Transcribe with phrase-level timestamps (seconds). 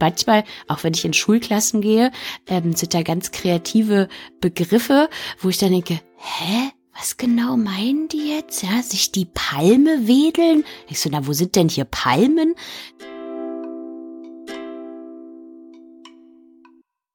[0.00, 2.10] manchmal, auch wenn ich in Schulklassen gehe,
[2.46, 4.08] ähm, sind da ganz kreative
[4.40, 5.08] Begriffe,
[5.40, 6.70] wo ich dann denke, hä?
[6.98, 8.62] Was genau meinen die jetzt?
[8.62, 10.64] Ja, sich die Palme wedeln?
[10.88, 12.54] Ich so, na, wo sind denn hier Palmen?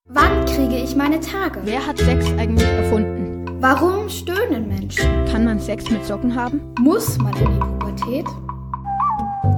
[0.06, 1.62] Wann kriege ich meine Tage?
[1.64, 3.32] Wer hat Sex eigentlich erfunden?
[3.60, 5.26] Warum stöhnen Menschen?
[5.32, 6.62] Kann man Sex mit Socken haben?
[6.80, 8.26] Muss man in die Pubertät?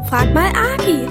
[0.09, 1.07] Frag mal Agi.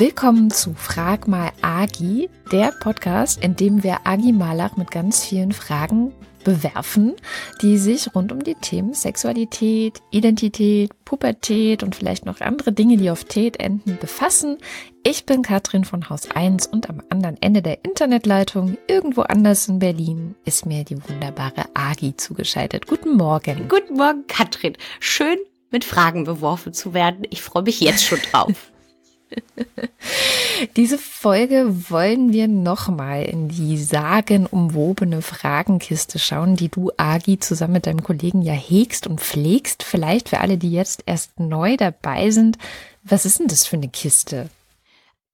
[0.00, 5.52] Willkommen zu Frag mal Agi, der Podcast, in dem wir Agi Malach mit ganz vielen
[5.52, 7.16] Fragen bewerfen,
[7.60, 13.10] die sich rund um die Themen Sexualität, Identität, Pubertät und vielleicht noch andere Dinge, die
[13.10, 14.56] auf Tät enden, befassen.
[15.02, 19.80] Ich bin Katrin von Haus 1 und am anderen Ende der Internetleitung, irgendwo anders in
[19.80, 22.86] Berlin, ist mir die wunderbare Agi zugeschaltet.
[22.86, 23.68] Guten Morgen.
[23.68, 24.78] Guten Morgen, Katrin.
[24.98, 25.36] Schön
[25.70, 27.26] mit Fragen beworfen zu werden.
[27.28, 28.72] Ich freue mich jetzt schon drauf.
[30.76, 37.86] Diese Folge wollen wir nochmal in die sagenumwobene Fragenkiste schauen, die du, Agi, zusammen mit
[37.86, 39.82] deinem Kollegen ja hegst und pflegst.
[39.82, 42.58] Vielleicht für alle, die jetzt erst neu dabei sind.
[43.02, 44.50] Was ist denn das für eine Kiste?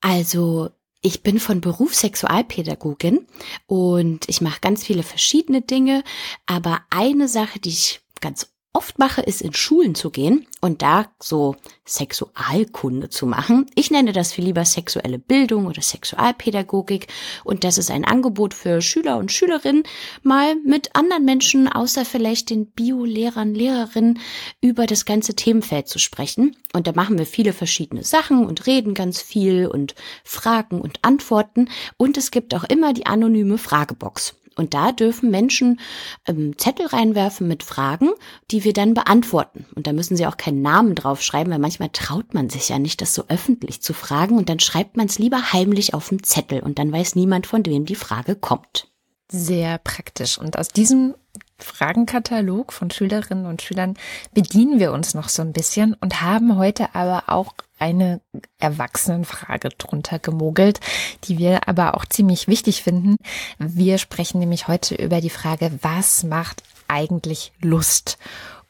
[0.00, 0.70] Also,
[1.02, 3.26] ich bin von Beruf Sexualpädagogin
[3.66, 6.02] und ich mache ganz viele verschiedene Dinge,
[6.46, 11.06] aber eine Sache, die ich ganz oft mache, ist in Schulen zu gehen und da
[11.18, 13.64] so Sexualkunde zu machen.
[13.74, 17.06] Ich nenne das viel lieber sexuelle Bildung oder Sexualpädagogik
[17.42, 19.84] und das ist ein Angebot für Schüler und Schülerinnen,
[20.22, 24.18] mal mit anderen Menschen, außer vielleicht den Bio-Lehrern, Lehrerinnen,
[24.60, 26.54] über das ganze Themenfeld zu sprechen.
[26.74, 31.70] Und da machen wir viele verschiedene Sachen und reden ganz viel und Fragen und Antworten.
[31.96, 34.34] Und es gibt auch immer die anonyme Fragebox.
[34.56, 35.80] Und da dürfen Menschen
[36.26, 38.10] ähm, Zettel reinwerfen mit Fragen,
[38.50, 39.66] die wir dann beantworten.
[39.74, 43.00] Und da müssen sie auch keinen Namen draufschreiben, weil manchmal traut man sich ja nicht,
[43.00, 44.36] das so öffentlich zu fragen.
[44.36, 47.64] Und dann schreibt man es lieber heimlich auf dem Zettel und dann weiß niemand, von
[47.66, 48.88] wem die Frage kommt.
[49.30, 50.38] Sehr praktisch.
[50.38, 51.14] Und aus diesem
[51.58, 53.94] Fragenkatalog von Schülerinnen und Schülern
[54.32, 58.20] bedienen wir uns noch so ein bisschen und haben heute aber auch eine
[58.58, 60.80] Erwachsenenfrage drunter gemogelt,
[61.24, 63.16] die wir aber auch ziemlich wichtig finden.
[63.58, 68.18] Wir sprechen nämlich heute über die Frage, was macht eigentlich Lust?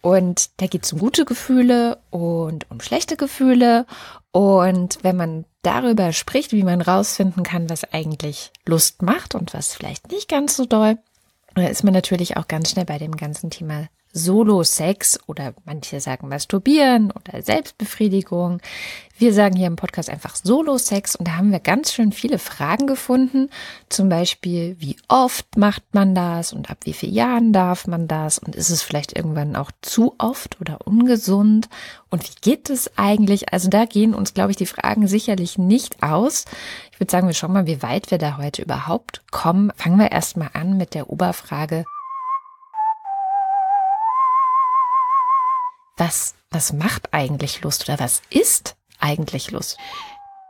[0.00, 3.86] Und da geht es um gute Gefühle und um schlechte Gefühle.
[4.30, 9.74] Und wenn man darüber spricht, wie man rausfinden kann, was eigentlich Lust macht und was
[9.74, 10.98] vielleicht nicht ganz so doll,
[11.62, 16.28] da ist man natürlich auch ganz schnell bei dem ganzen Thema Solo-Sex oder manche sagen
[16.28, 18.60] Masturbieren oder Selbstbefriedigung.
[19.18, 22.86] Wir sagen hier im Podcast einfach Solo-Sex und da haben wir ganz schön viele Fragen
[22.86, 23.50] gefunden.
[23.90, 28.38] Zum Beispiel, wie oft macht man das und ab wie vielen Jahren darf man das
[28.38, 31.68] und ist es vielleicht irgendwann auch zu oft oder ungesund
[32.08, 33.52] und wie geht es eigentlich?
[33.52, 36.44] Also da gehen uns, glaube ich, die Fragen sicherlich nicht aus.
[36.96, 39.70] Ich würde sagen, wir schauen mal, wie weit wir da heute überhaupt kommen.
[39.76, 41.84] Fangen wir erstmal an mit der Oberfrage,
[45.98, 49.76] was, was macht eigentlich Lust oder was ist eigentlich Lust?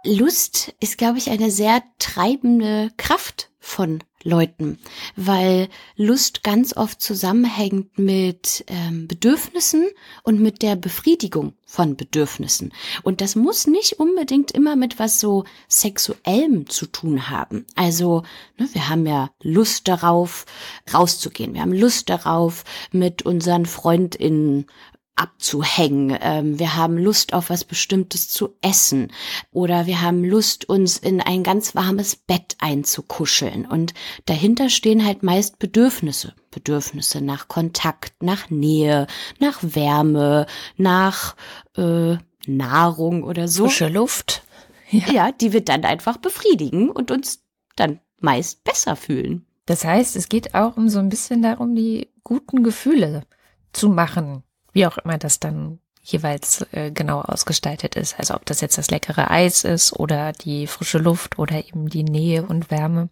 [0.05, 4.79] Lust ist, glaube ich, eine sehr treibende Kraft von Leuten,
[5.15, 9.87] weil Lust ganz oft zusammenhängt mit ähm, Bedürfnissen
[10.25, 12.73] und mit der Befriedigung von Bedürfnissen.
[13.03, 17.67] Und das muss nicht unbedingt immer mit was so sexuellem zu tun haben.
[17.77, 18.25] Also
[18.59, 20.45] ne, wir haben ja Lust darauf,
[20.93, 21.55] rauszugehen.
[21.55, 24.67] Wir haben Lust darauf, mit unseren FreundInnen
[25.17, 26.17] abzuhängen.
[26.21, 29.13] Ähm, wir haben Lust auf was Bestimmtes zu essen
[29.51, 33.67] oder wir haben Lust, uns in ein ganz warmes Bett einzukuscheln.
[33.67, 33.95] Und
[34.27, 36.35] dahinter stehen halt meist Bedürfnisse.
[36.51, 39.07] Bedürfnisse nach Kontakt, nach Nähe,
[39.41, 40.47] nach Wärme,
[40.77, 41.35] nach
[41.77, 42.17] äh,
[42.47, 43.65] Nahrung oder so.
[43.65, 44.43] Frische Luft.
[44.91, 45.13] Ja.
[45.13, 47.43] ja, die wir dann einfach befriedigen und uns
[47.75, 49.45] dann meist besser fühlen.
[49.65, 53.25] Das heißt, es geht auch um so ein bisschen darum, die guten Gefühle
[53.73, 54.45] zu machen
[54.77, 58.19] wie auch immer das dann jeweils äh, genau ausgestaltet ist.
[58.19, 62.05] Also ob das jetzt das leckere Eis ist oder die frische Luft oder eben die
[62.05, 63.09] Nähe und Wärme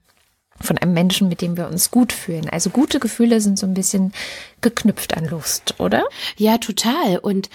[0.60, 2.50] von einem Menschen, mit dem wir uns gut fühlen.
[2.50, 4.12] Also gute Gefühle sind so ein bisschen
[4.60, 6.04] geknüpft an Lust, oder?
[6.36, 7.18] Ja, total.
[7.18, 7.48] Und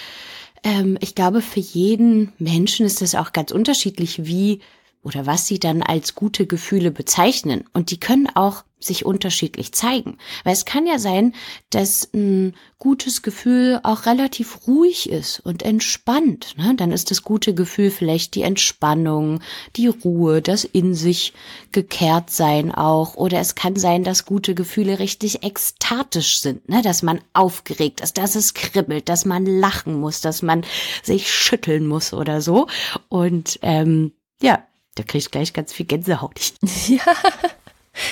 [0.64, 4.60] ähm, ich glaube, für jeden Menschen ist es auch ganz unterschiedlich, wie
[5.04, 7.64] oder was sie dann als gute Gefühle bezeichnen.
[7.74, 10.18] Und die können auch sich unterschiedlich zeigen.
[10.44, 11.36] Weil es kann ja sein,
[11.70, 16.56] dass ein gutes Gefühl auch relativ ruhig ist und entspannt.
[16.58, 16.76] Ne?
[16.76, 19.42] Dann ist das gute Gefühl vielleicht die Entspannung,
[19.76, 21.34] die Ruhe, das in sich
[21.74, 23.16] gekehrt sein auch.
[23.16, 26.82] Oder es kann sein, dass gute Gefühle richtig ekstatisch sind, ne?
[26.82, 30.64] dass man aufgeregt ist, dass es kribbelt, dass man lachen muss, dass man
[31.04, 32.68] sich schütteln muss oder so.
[33.10, 34.64] Und ähm, ja,
[34.96, 36.40] da kriege ich gleich ganz viel Gänsehaut.
[36.88, 37.04] Ja.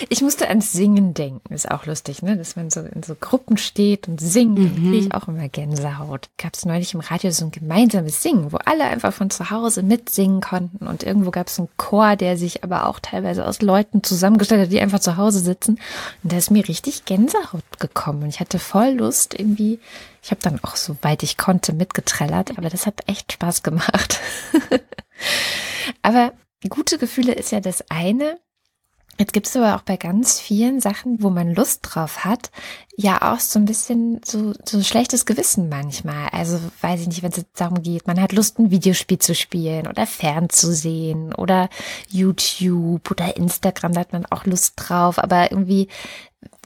[0.10, 1.54] Ich musste ans Singen denken.
[1.54, 2.36] Ist auch lustig, ne?
[2.36, 4.58] Dass man so in so Gruppen steht und singt.
[4.58, 4.76] Mhm.
[4.76, 6.30] Kriege ich auch immer Gänsehaut.
[6.38, 9.84] Gab es neulich im Radio so ein gemeinsames Singen, wo alle einfach von zu Hause
[9.84, 10.88] mitsingen konnten.
[10.88, 14.72] Und irgendwo gab es einen Chor, der sich aber auch teilweise aus Leuten zusammengestellt hat,
[14.72, 15.80] die einfach zu Hause sitzen.
[16.24, 18.24] Und da ist mir richtig Gänsehaut gekommen.
[18.24, 19.80] Und ich hatte voll Lust irgendwie.
[20.24, 22.58] Ich habe dann auch, soweit ich konnte, mitgetrellert.
[22.58, 24.20] Aber das hat echt Spaß gemacht.
[26.02, 26.34] aber
[26.68, 28.40] gute Gefühle ist ja das eine.
[29.20, 32.52] Jetzt gibt es aber auch bei ganz vielen Sachen, wo man Lust drauf hat,
[32.96, 36.30] ja auch so ein bisschen so, so schlechtes Gewissen manchmal.
[36.32, 39.88] Also weiß ich nicht, wenn es darum geht, man hat Lust, ein Videospiel zu spielen
[39.88, 41.70] oder fernzusehen oder
[42.10, 45.88] YouTube oder Instagram, da hat man auch Lust drauf, aber irgendwie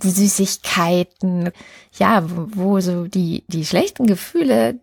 [0.04, 1.52] die Süßigkeiten,
[1.98, 4.80] ja, wo, wo so die, die schlechten Gefühle,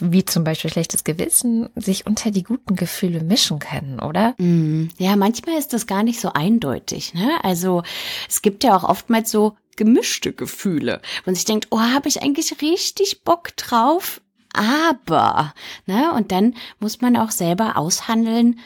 [0.00, 4.34] wie zum Beispiel schlechtes Gewissen, sich unter die guten Gefühle mischen können, oder?
[4.38, 7.14] Mm, ja, manchmal ist das gar nicht so eindeutig.
[7.14, 7.38] Ne?
[7.42, 7.82] Also
[8.28, 11.00] es gibt ja auch oftmals so gemischte Gefühle.
[11.26, 14.20] Und sich denkt, oh, habe ich eigentlich richtig Bock drauf?
[14.56, 15.54] Aber,
[15.86, 16.12] ne?
[16.12, 18.58] Und dann muss man auch selber aushandeln,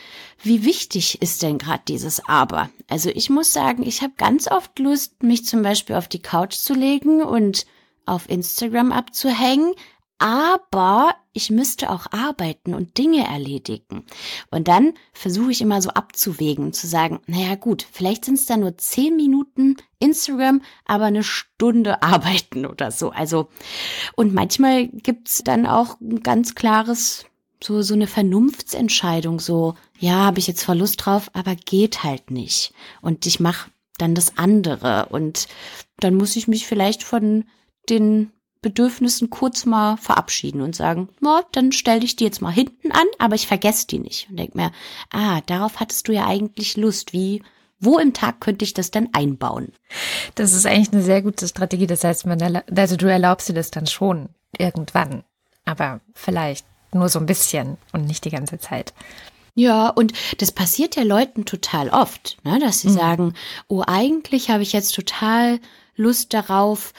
[0.43, 2.71] wie wichtig ist denn gerade dieses Aber?
[2.89, 6.55] Also ich muss sagen, ich habe ganz oft Lust, mich zum Beispiel auf die Couch
[6.55, 7.67] zu legen und
[8.07, 9.75] auf Instagram abzuhängen,
[10.21, 14.05] aber ich müsste auch arbeiten und Dinge erledigen.
[14.51, 18.59] Und dann versuche ich immer so abzuwägen, zu sagen, naja gut, vielleicht sind es da
[18.59, 23.11] nur zehn Minuten Instagram, aber eine Stunde arbeiten oder so.
[23.11, 23.49] Also,
[24.15, 27.25] und manchmal gibt's dann auch ein ganz klares
[27.63, 32.73] so, so eine Vernunftsentscheidung, so, ja, habe ich jetzt Verlust drauf, aber geht halt nicht.
[33.01, 35.07] Und ich mache dann das andere.
[35.11, 35.49] Und
[35.99, 37.45] dann muss ich mich vielleicht von
[37.89, 38.33] den
[38.63, 43.07] Bedürfnissen kurz mal verabschieden und sagen, na, dann stell dich die jetzt mal hinten an,
[43.19, 44.29] aber ich vergesse die nicht.
[44.29, 44.71] Und denk mir,
[45.11, 47.13] ah, darauf hattest du ja eigentlich Lust.
[47.13, 47.43] Wie,
[47.79, 49.73] wo im Tag könnte ich das denn einbauen?
[50.35, 51.87] Das ist eigentlich eine sehr gute Strategie.
[51.87, 54.29] Das heißt, man, also du erlaubst dir das dann schon
[54.59, 55.25] irgendwann.
[55.65, 58.93] Aber vielleicht nur so ein bisschen und nicht die ganze Zeit.
[59.55, 62.95] Ja, und das passiert ja Leuten total oft, ne, dass sie mhm.
[62.95, 63.35] sagen,
[63.69, 65.61] oh, eigentlich habe ich jetzt total
[65.97, 66.93] Lust darauf,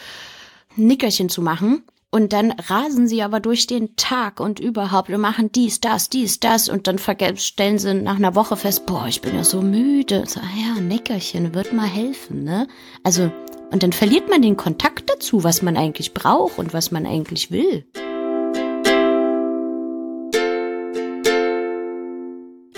[0.75, 1.83] Nickerchen zu machen.
[2.13, 6.41] Und dann rasen sie aber durch den Tag und überhaupt und machen dies, das, dies,
[6.41, 10.25] das und dann stellen sie nach einer Woche fest, boah, ich bin ja so müde.
[10.27, 12.67] So, ja, Nickerchen wird mal helfen, ne?
[13.03, 13.31] Also,
[13.71, 17.49] und dann verliert man den Kontakt dazu, was man eigentlich braucht und was man eigentlich
[17.49, 17.85] will.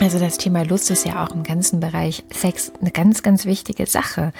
[0.03, 3.85] Also das Thema Lust ist ja auch im ganzen Bereich Sex eine ganz, ganz wichtige
[3.85, 4.33] Sache.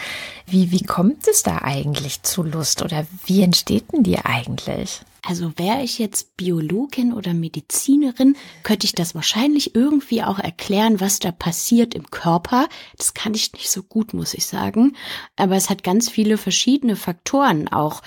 [0.46, 5.00] Wie, wie kommt es da eigentlich zu Lust oder wie entsteht denn die eigentlich?
[5.26, 11.20] Also wäre ich jetzt Biologin oder Medizinerin, könnte ich das wahrscheinlich irgendwie auch erklären, was
[11.20, 12.68] da passiert im Körper.
[12.98, 14.98] Das kann ich nicht so gut, muss ich sagen.
[15.38, 18.02] Aber es hat ganz viele verschiedene Faktoren auch.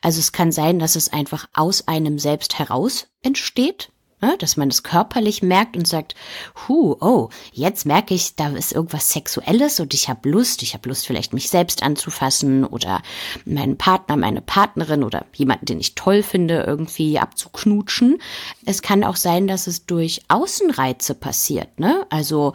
[0.00, 3.92] Also es kann sein, dass es einfach aus einem selbst heraus entsteht?
[4.38, 6.14] Dass man es körperlich merkt und sagt,
[6.66, 10.88] hu, oh, jetzt merke ich, da ist irgendwas Sexuelles und ich habe Lust, ich habe
[10.88, 13.02] Lust vielleicht mich selbst anzufassen oder
[13.44, 18.18] meinen Partner, meine Partnerin oder jemanden, den ich toll finde, irgendwie abzuknutschen.
[18.64, 22.06] Es kann auch sein, dass es durch Außenreize passiert, ne?
[22.10, 22.52] Also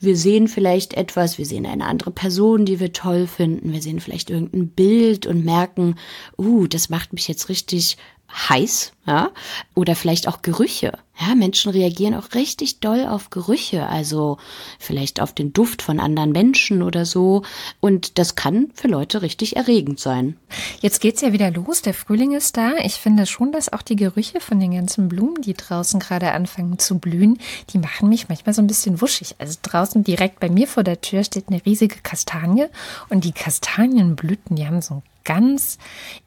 [0.00, 4.00] wir sehen vielleicht etwas, wir sehen eine andere Person, die wir toll finden, wir sehen
[4.00, 5.96] vielleicht irgendein Bild und merken,
[6.38, 7.98] uh, das macht mich jetzt richtig
[8.32, 9.30] heiß, ja,
[9.74, 10.92] oder vielleicht auch Gerüche.
[11.18, 14.38] Ja, Menschen reagieren auch richtig doll auf Gerüche, also
[14.78, 17.42] vielleicht auf den Duft von anderen Menschen oder so.
[17.80, 20.36] Und das kann für Leute richtig erregend sein.
[20.80, 21.82] Jetzt geht's ja wieder los.
[21.82, 22.72] Der Frühling ist da.
[22.82, 26.78] Ich finde schon, dass auch die Gerüche von den ganzen Blumen, die draußen gerade anfangen
[26.78, 27.38] zu blühen,
[27.70, 29.34] die machen mich manchmal so ein bisschen wuschig.
[29.38, 32.66] Also draußen direkt bei mir vor der Tür steht eine riesige Kastanie
[33.10, 35.78] und die Kastanienblüten, die haben so ein ganz,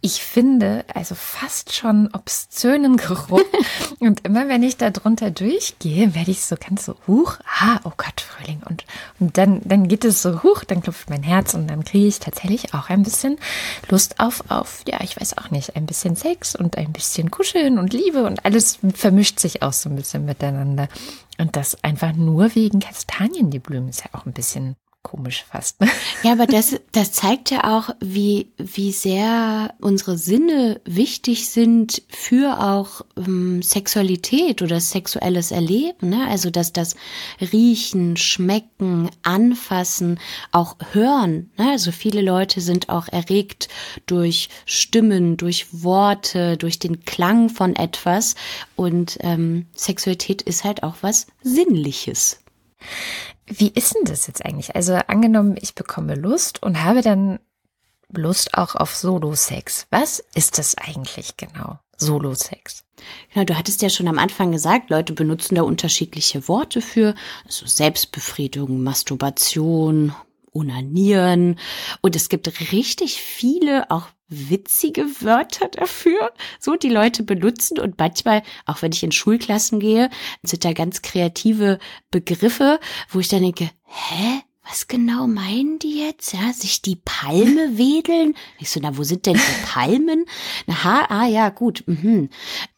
[0.01, 3.41] ich finde, also fast schon obszönen Geruch.
[3.99, 7.91] und immer wenn ich da drunter durchgehe, werde ich so ganz so, huch, ah, oh
[7.97, 8.61] Gott, Frühling.
[8.69, 8.85] Und,
[9.19, 12.19] und dann, dann geht es so hoch, dann klopft mein Herz und dann kriege ich
[12.19, 13.37] tatsächlich auch ein bisschen
[13.89, 17.77] Lust auf, auf, ja, ich weiß auch nicht, ein bisschen Sex und ein bisschen Kuscheln
[17.77, 20.87] und Liebe und alles vermischt sich auch so ein bisschen miteinander.
[21.37, 24.75] Und das einfach nur wegen Kastanien, die Blumen, ist ja auch ein bisschen
[25.13, 25.79] komisch fast.
[25.79, 25.89] Ne?
[26.23, 32.59] Ja, aber das, das zeigt ja auch, wie, wie sehr unsere Sinne wichtig sind für
[32.59, 36.09] auch ähm, Sexualität oder sexuelles Erleben.
[36.09, 36.27] Ne?
[36.27, 36.95] Also, dass das
[37.39, 40.19] Riechen, Schmecken, Anfassen,
[40.51, 41.51] auch Hören.
[41.57, 41.71] Ne?
[41.71, 43.69] Also, viele Leute sind auch erregt
[44.07, 48.33] durch Stimmen, durch Worte, durch den Klang von etwas.
[48.75, 52.42] Und ähm, Sexualität ist halt auch was Sinnliches.
[53.45, 54.75] Wie ist denn das jetzt eigentlich?
[54.75, 57.39] Also angenommen, ich bekomme Lust und habe dann
[58.09, 59.87] Lust auch auf Solo-Sex.
[59.89, 61.79] Was ist das eigentlich genau?
[61.97, 62.85] Solo-Sex.
[63.33, 67.65] Genau, du hattest ja schon am Anfang gesagt, Leute benutzen da unterschiedliche Worte für, also
[67.65, 70.13] Selbstbefriedigung, Masturbation,
[70.51, 71.59] Unanieren.
[72.01, 74.07] Und es gibt richtig viele auch
[74.49, 77.79] witzige Wörter dafür, so die Leute benutzen.
[77.79, 80.09] Und manchmal, auch wenn ich in Schulklassen gehe,
[80.43, 81.79] sind da ganz kreative
[82.11, 84.41] Begriffe, wo ich dann denke, hä?
[84.65, 86.33] Was genau meinen die jetzt?
[86.33, 88.33] Ja, sich die Palme wedeln?
[88.59, 90.25] Ich so, na, wo sind denn die Palmen?
[90.67, 91.83] Na, ha, ah, ja, gut.
[91.85, 92.29] Mhm.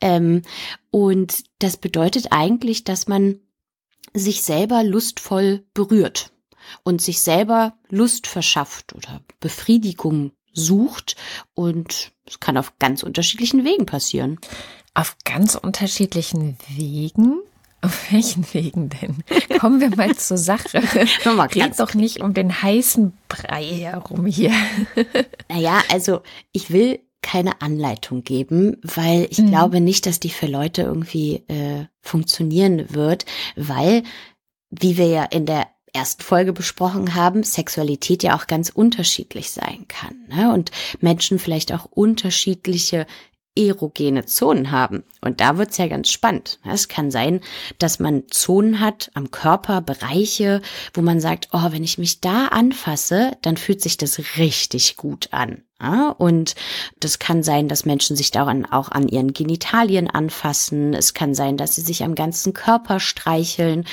[0.01, 0.41] Ähm,
[0.89, 3.39] und das bedeutet eigentlich, dass man
[4.15, 6.31] sich selber lustvoll berührt
[6.83, 11.15] und sich selber Lust verschafft oder Befriedigung sucht.
[11.53, 14.39] Und es kann auf ganz unterschiedlichen Wegen passieren.
[14.93, 17.41] Auf ganz unterschiedlichen Wegen?
[17.81, 19.23] Auf welchen Wegen denn?
[19.59, 20.81] Kommen wir mal zur Sache.
[21.25, 24.53] Red doch nicht um den heißen Brei herum hier.
[25.47, 26.21] Naja, also
[26.51, 29.47] ich will keine Anleitung geben, weil ich mhm.
[29.47, 34.03] glaube nicht, dass die für Leute irgendwie äh, funktionieren wird, weil,
[34.69, 39.85] wie wir ja in der ersten Folge besprochen haben, Sexualität ja auch ganz unterschiedlich sein
[39.87, 40.15] kann.
[40.27, 40.53] Ne?
[40.53, 43.07] Und Menschen vielleicht auch unterschiedliche
[43.57, 45.03] erogene Zonen haben.
[45.21, 46.59] Und da wird's ja ganz spannend.
[46.63, 47.41] Es kann sein,
[47.79, 50.61] dass man Zonen hat am Körper, Bereiche,
[50.93, 55.29] wo man sagt, oh, wenn ich mich da anfasse, dann fühlt sich das richtig gut
[55.31, 55.63] an.
[56.17, 56.55] Und
[56.99, 60.93] das kann sein, dass Menschen sich daran auch an ihren Genitalien anfassen.
[60.93, 63.85] Es kann sein, dass sie sich am ganzen Körper streicheln.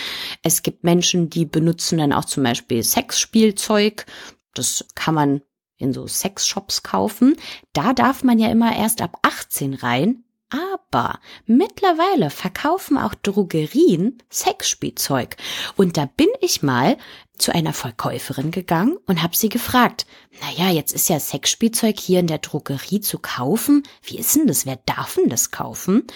[0.42, 4.06] Es gibt Menschen, die benutzen dann auch zum Beispiel Sexspielzeug.
[4.54, 5.42] Das kann man
[5.82, 7.36] in so Sexshops kaufen.
[7.72, 10.24] Da darf man ja immer erst ab 18 rein.
[10.52, 15.36] Aber mittlerweile verkaufen auch Drogerien Sexspielzeug.
[15.76, 16.98] Und da bin ich mal
[17.38, 20.04] zu einer Verkäuferin gegangen und habe sie gefragt,
[20.42, 23.82] naja, jetzt ist ja Sexspielzeug hier in der Drogerie zu kaufen.
[24.02, 24.66] Wie ist denn das?
[24.66, 26.06] Wer darf denn das kaufen?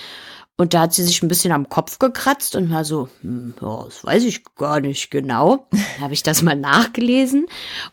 [0.58, 3.84] Und da hat sie sich ein bisschen am Kopf gekratzt und war so, hm, ja,
[3.84, 5.68] das weiß ich gar nicht genau.
[6.00, 7.46] habe ich das mal nachgelesen.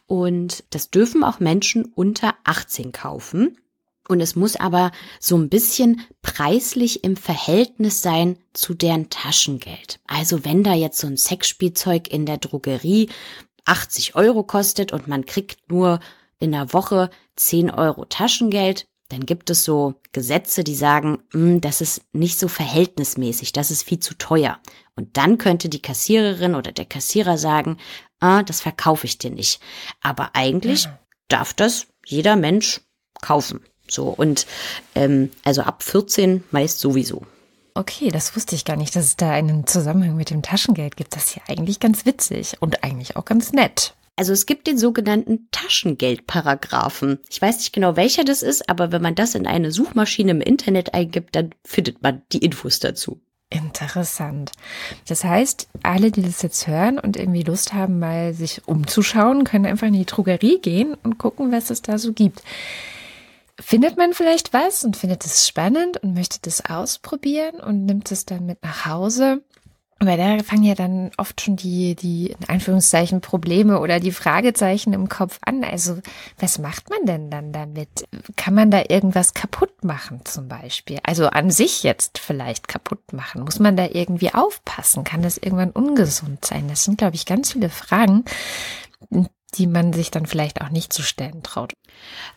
[0.07, 3.57] Und das dürfen auch Menschen unter 18 kaufen.
[4.07, 9.99] Und es muss aber so ein bisschen preislich im Verhältnis sein zu deren Taschengeld.
[10.07, 13.09] Also wenn da jetzt so ein Sexspielzeug in der Drogerie
[13.65, 15.99] 80 Euro kostet und man kriegt nur
[16.39, 21.81] in der Woche 10 Euro Taschengeld, dann gibt es so Gesetze, die sagen, hm, das
[21.81, 24.59] ist nicht so verhältnismäßig, das ist viel zu teuer.
[24.95, 27.77] Und dann könnte die Kassiererin oder der Kassierer sagen,
[28.19, 29.59] ah, das verkaufe ich dir nicht.
[30.01, 30.99] Aber eigentlich ja.
[31.27, 32.81] darf das jeder Mensch
[33.21, 33.61] kaufen.
[33.89, 34.47] So und
[34.95, 37.23] ähm, also ab 14 meist sowieso.
[37.75, 41.15] Okay, das wusste ich gar nicht, dass es da einen Zusammenhang mit dem Taschengeld gibt.
[41.15, 43.95] Das ist ja eigentlich ganz witzig und eigentlich auch ganz nett.
[44.15, 47.19] Also es gibt den sogenannten Taschengeldparagraphen.
[47.29, 50.41] Ich weiß nicht genau, welcher das ist, aber wenn man das in eine Suchmaschine im
[50.41, 53.19] Internet eingibt, dann findet man die Infos dazu.
[53.49, 54.51] Interessant.
[55.07, 59.65] Das heißt, alle, die das jetzt hören und irgendwie Lust haben, mal sich umzuschauen, können
[59.65, 62.41] einfach in die Drogerie gehen und gucken, was es da so gibt.
[63.59, 68.25] Findet man vielleicht was und findet es spannend und möchte das ausprobieren und nimmt es
[68.25, 69.43] dann mit nach Hause
[70.05, 74.93] weil da fangen ja dann oft schon die, die in Anführungszeichen Probleme oder die Fragezeichen
[74.93, 75.63] im Kopf an.
[75.63, 75.99] Also
[76.39, 78.07] was macht man denn dann damit?
[78.35, 80.99] Kann man da irgendwas kaputt machen zum Beispiel?
[81.03, 83.43] Also an sich jetzt vielleicht kaputt machen?
[83.43, 85.03] Muss man da irgendwie aufpassen?
[85.03, 86.67] Kann das irgendwann ungesund sein?
[86.67, 88.25] Das sind, glaube ich, ganz viele Fragen,
[89.55, 91.73] die man sich dann vielleicht auch nicht zu stellen traut.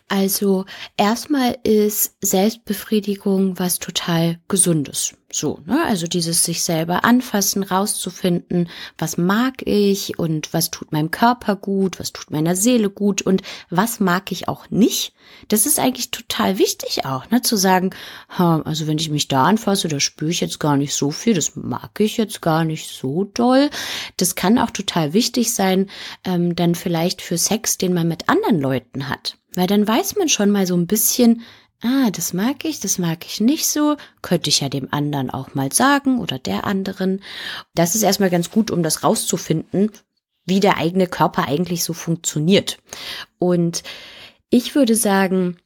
[0.09, 5.15] Also erstmal ist Selbstbefriedigung was total Gesundes.
[5.33, 5.85] So, ne?
[5.85, 11.99] Also dieses sich selber anfassen, rauszufinden, was mag ich und was tut meinem Körper gut,
[11.99, 15.13] was tut meiner Seele gut und was mag ich auch nicht.
[15.49, 17.43] Das ist eigentlich total wichtig auch, ne?
[17.43, 17.91] Zu sagen,
[18.29, 21.57] also wenn ich mich da anfasse, da spüre ich jetzt gar nicht so viel, das
[21.57, 23.71] mag ich jetzt gar nicht so doll.
[24.17, 25.91] Das kann auch total wichtig sein,
[26.25, 29.37] ähm, dann vielleicht für Sex, den man mit anderen Leuten hat.
[29.57, 31.43] Weil dann weiß man schon mal so ein bisschen,
[31.83, 35.55] ah, das mag ich, das mag ich nicht so, könnte ich ja dem anderen auch
[35.55, 37.23] mal sagen oder der anderen.
[37.75, 39.91] Das ist erstmal ganz gut, um das rauszufinden,
[40.45, 42.79] wie der eigene Körper eigentlich so funktioniert.
[43.39, 43.83] Und
[44.51, 45.57] ich würde sagen,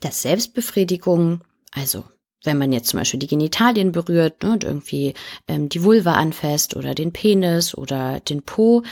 [0.00, 1.40] dass Selbstbefriedigung,
[1.72, 2.04] also
[2.42, 5.14] wenn man jetzt zum Beispiel die Genitalien berührt ne, und irgendwie
[5.46, 8.82] ähm, die Vulva anfasst oder den Penis oder den Po,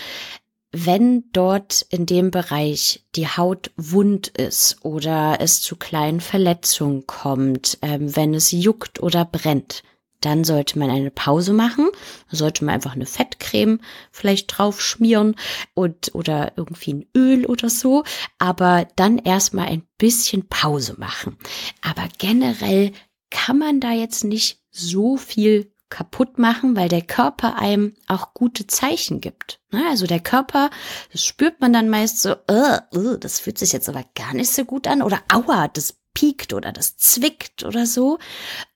[0.71, 7.79] wenn dort in dem Bereich die Haut wund ist oder es zu kleinen Verletzungen kommt,
[7.83, 9.83] ähm, wenn es juckt oder brennt,
[10.21, 11.89] dann sollte man eine Pause machen.
[12.31, 15.37] sollte man einfach eine Fettcreme vielleicht drauf schmieren
[15.75, 18.05] und oder irgendwie ein Öl oder so.
[18.39, 21.39] Aber dann erstmal ein bisschen Pause machen.
[21.83, 22.93] Aber generell
[23.31, 28.67] kann man da jetzt nicht so viel kaputt machen, weil der Körper einem auch gute
[28.67, 29.61] Zeichen gibt.
[29.71, 30.71] Ne, also der Körper,
[31.13, 34.51] das spürt man dann meist so, uh, uh, das fühlt sich jetzt aber gar nicht
[34.51, 38.19] so gut an oder aua, das piekt oder das zwickt oder so.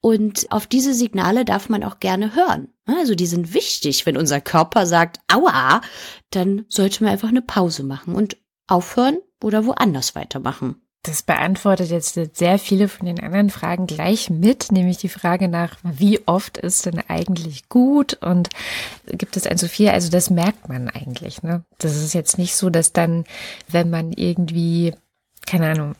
[0.00, 2.68] Und auf diese Signale darf man auch gerne hören.
[2.86, 4.06] Ne, also die sind wichtig.
[4.06, 5.80] Wenn unser Körper sagt, aua,
[6.30, 10.82] dann sollte man einfach eine Pause machen und aufhören oder woanders weitermachen.
[11.04, 15.76] Das beantwortet jetzt sehr viele von den anderen Fragen gleich mit, nämlich die Frage nach,
[15.82, 18.50] wie oft ist denn eigentlich gut und
[19.06, 19.88] gibt es ein zu viel?
[19.88, 21.42] Also das merkt man eigentlich.
[21.42, 21.64] Ne?
[21.78, 23.24] Das ist jetzt nicht so, dass dann,
[23.66, 24.94] wenn man irgendwie,
[25.44, 25.96] keine Ahnung,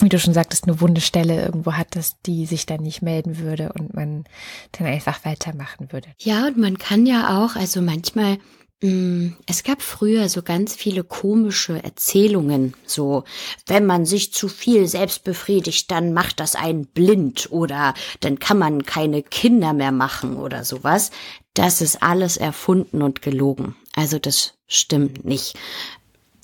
[0.00, 3.38] wie du schon sagtest, eine wunde Stelle irgendwo hat, dass die sich dann nicht melden
[3.38, 4.24] würde und man
[4.72, 6.08] dann einfach weitermachen würde.
[6.18, 8.38] Ja, und man kann ja auch, also manchmal
[8.80, 13.24] es gab früher so ganz viele komische Erzählungen, so
[13.66, 18.56] wenn man sich zu viel selbst befriedigt, dann macht das einen blind oder dann kann
[18.58, 21.10] man keine Kinder mehr machen oder sowas.
[21.54, 23.74] Das ist alles erfunden und gelogen.
[23.96, 25.58] Also das stimmt nicht.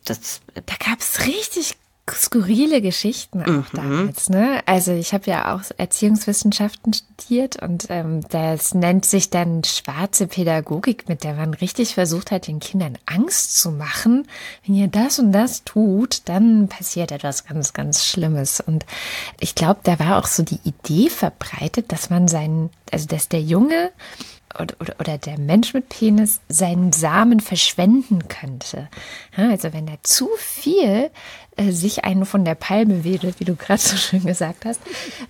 [0.04, 1.76] Das, da gab's richtig
[2.12, 3.76] skurrile Geschichten auch mhm.
[3.76, 4.28] damals.
[4.28, 4.60] Ne?
[4.66, 11.08] Also ich habe ja auch Erziehungswissenschaften studiert und ähm, das nennt sich dann schwarze Pädagogik,
[11.08, 14.28] mit der man richtig versucht hat, den Kindern Angst zu machen.
[14.66, 18.60] Wenn ihr das und das tut, dann passiert etwas ganz, ganz Schlimmes.
[18.60, 18.84] Und
[19.40, 23.40] ich glaube, da war auch so die Idee verbreitet, dass man seinen, also dass der
[23.40, 23.92] Junge
[24.58, 28.88] oder, oder, oder der Mensch mit Penis seinen Samen verschwenden könnte.
[29.36, 31.10] Ja, also wenn er zu viel
[31.56, 34.80] äh, sich einen von der Palme wedelt, wie du gerade so schön gesagt hast,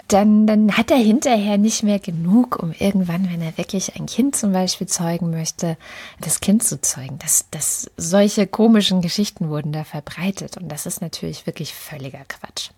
[0.09, 4.35] dann, dann hat er hinterher nicht mehr genug, um irgendwann, wenn er wirklich ein Kind
[4.35, 5.77] zum Beispiel zeugen möchte,
[6.21, 7.19] das Kind zu zeugen.
[7.19, 12.71] Das, das, solche komischen Geschichten wurden da verbreitet und das ist natürlich wirklich völliger Quatsch.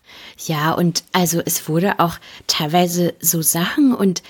[0.46, 4.22] Ja, und also es wurde auch teilweise so Sachen und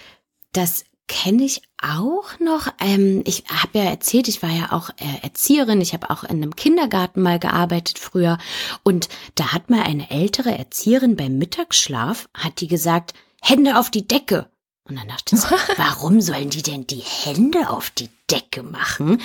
[0.52, 2.68] das kenne ich auch noch.
[2.80, 5.80] Ähm, ich habe ja erzählt, ich war ja auch äh, Erzieherin.
[5.80, 8.38] Ich habe auch in einem Kindergarten mal gearbeitet früher.
[8.82, 14.06] Und da hat mal eine ältere Erzieherin beim Mittagsschlaf, hat die gesagt, Hände auf die
[14.06, 14.50] Decke.
[14.88, 15.42] Und dann dachte ich,
[15.78, 19.20] warum sollen die denn die Hände auf die Decke machen?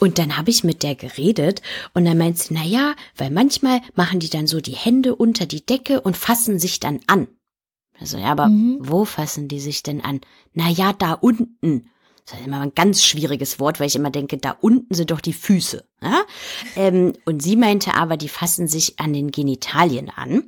[0.00, 1.62] Und dann habe ich mit der geredet
[1.94, 5.46] und dann meint sie, na ja, weil manchmal machen die dann so die Hände unter
[5.46, 7.28] die Decke und fassen sich dann an.
[8.00, 8.78] Also, ja, aber mhm.
[8.80, 10.20] wo fassen die sich denn an?
[10.52, 11.88] Na ja, da unten.
[12.26, 15.20] Das ist immer ein ganz schwieriges Wort, weil ich immer denke, da unten sind doch
[15.20, 15.84] die Füße.
[16.02, 16.22] Ja?
[16.74, 20.42] Ähm, und sie meinte aber, die fassen sich an den Genitalien an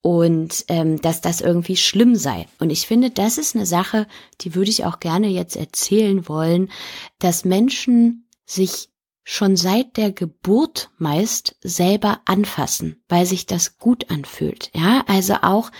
[0.00, 2.46] und ähm, dass das irgendwie schlimm sei.
[2.60, 4.06] Und ich finde, das ist eine Sache,
[4.42, 6.70] die würde ich auch gerne jetzt erzählen wollen,
[7.18, 8.88] dass Menschen sich
[9.30, 14.70] schon seit der Geburt meist selber anfassen, weil sich das gut anfühlt.
[14.74, 15.70] Ja, also auch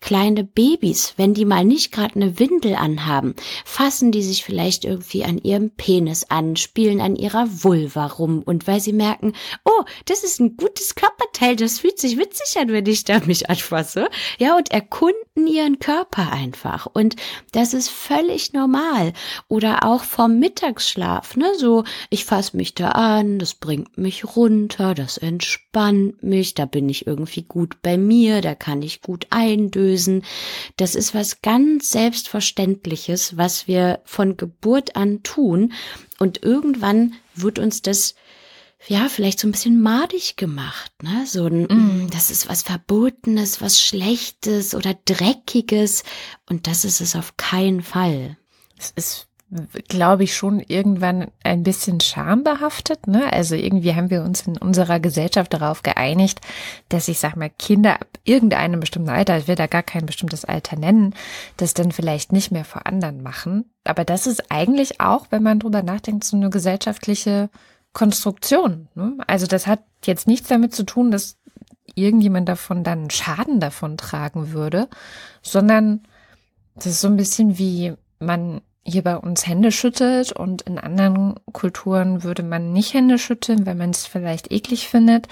[0.00, 3.34] kleine Babys, wenn die mal nicht gerade eine Windel anhaben,
[3.66, 8.66] fassen die sich vielleicht irgendwie an ihrem Penis an, spielen an ihrer Vulva rum und
[8.66, 9.34] weil sie merken,
[9.66, 13.50] oh, das ist ein gutes Körperteil, das fühlt sich witzig an, wenn ich da mich
[13.50, 14.08] anfasse.
[14.38, 17.16] Ja, und erkunden ihren Körper einfach und
[17.52, 19.12] das ist völlig normal.
[19.48, 24.94] Oder auch vom Mittagsschlaf, ne, so ich fasse mich da an, das bringt mich runter,
[24.94, 30.22] das entspannt mich, da bin ich irgendwie gut bei mir, da kann ich gut eindösen.
[30.76, 35.72] Das ist was ganz Selbstverständliches, was wir von Geburt an tun.
[36.18, 38.14] Und irgendwann wird uns das
[38.86, 41.24] ja, vielleicht so ein bisschen madig gemacht, ne?
[41.26, 42.10] So ein, mm.
[42.10, 46.04] das ist was Verbotenes, was Schlechtes oder Dreckiges.
[46.50, 48.36] Und das ist es auf keinen Fall.
[48.76, 49.28] Es ist
[49.88, 53.06] glaube ich, schon irgendwann ein bisschen schambehaftet.
[53.06, 53.32] Ne?
[53.32, 56.40] Also irgendwie haben wir uns in unserer Gesellschaft darauf geeinigt,
[56.88, 60.44] dass ich sag mal, Kinder ab irgendeinem bestimmten Alter, ich will da gar kein bestimmtes
[60.44, 61.14] Alter nennen,
[61.56, 63.70] das dann vielleicht nicht mehr vor anderen machen.
[63.84, 67.48] Aber das ist eigentlich auch, wenn man drüber nachdenkt, so eine gesellschaftliche
[67.92, 68.88] Konstruktion.
[68.94, 69.18] Ne?
[69.26, 71.36] Also das hat jetzt nichts damit zu tun, dass
[71.94, 74.88] irgendjemand davon dann Schaden davon tragen würde,
[75.42, 76.02] sondern
[76.74, 81.34] das ist so ein bisschen wie man hier bei uns Hände schüttelt und in anderen
[81.52, 85.28] Kulturen würde man nicht Hände schütteln, weil man es vielleicht eklig findet.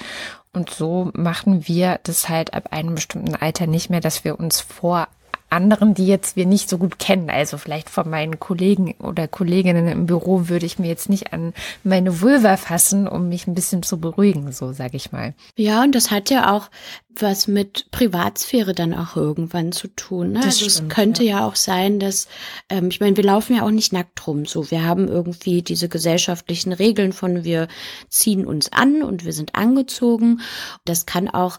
[0.52, 4.60] Und so machen wir das halt ab einem bestimmten Alter nicht mehr, dass wir uns
[4.60, 5.08] vor
[5.52, 7.30] anderen, die jetzt wir nicht so gut kennen.
[7.30, 11.52] Also vielleicht von meinen Kollegen oder Kolleginnen im Büro würde ich mir jetzt nicht an
[11.84, 15.34] meine Vulva fassen, um mich ein bisschen zu beruhigen, so sage ich mal.
[15.56, 16.70] Ja, und das hat ja auch
[17.14, 20.32] was mit Privatsphäre dann auch irgendwann zu tun.
[20.32, 20.40] Ne?
[20.40, 21.40] Das also stimmt, es könnte ja.
[21.40, 21.46] ja.
[21.46, 22.28] auch sein, dass,
[22.68, 24.46] ähm, ich meine, wir laufen ja auch nicht nackt rum.
[24.46, 27.68] So, wir haben irgendwie diese gesellschaftlichen Regeln von wir
[28.08, 30.40] ziehen uns an und wir sind angezogen.
[30.84, 31.58] Das kann auch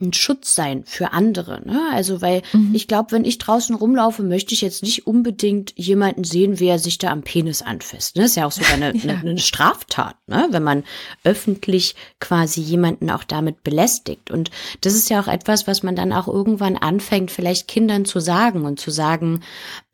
[0.00, 1.60] ein Schutz sein für andere.
[1.66, 1.80] Ne?
[1.92, 2.74] Also, weil Mhm.
[2.74, 6.78] ich glaube, wenn ich draußen rumlaufe, möchte ich jetzt nicht unbedingt jemanden sehen, wie er
[6.78, 8.16] sich da am Penis anfasst.
[8.16, 8.24] Ne?
[8.24, 9.12] Ist ja auch sogar eine, Ja.
[9.14, 10.48] eine, eine Straftat, ne?
[10.50, 10.84] wenn man
[11.24, 14.30] öffentlich quasi jemanden auch damit belästigt.
[14.30, 18.20] Und das ist ja auch etwas, was man dann auch irgendwann anfängt, vielleicht Kindern zu
[18.20, 19.40] sagen und zu sagen,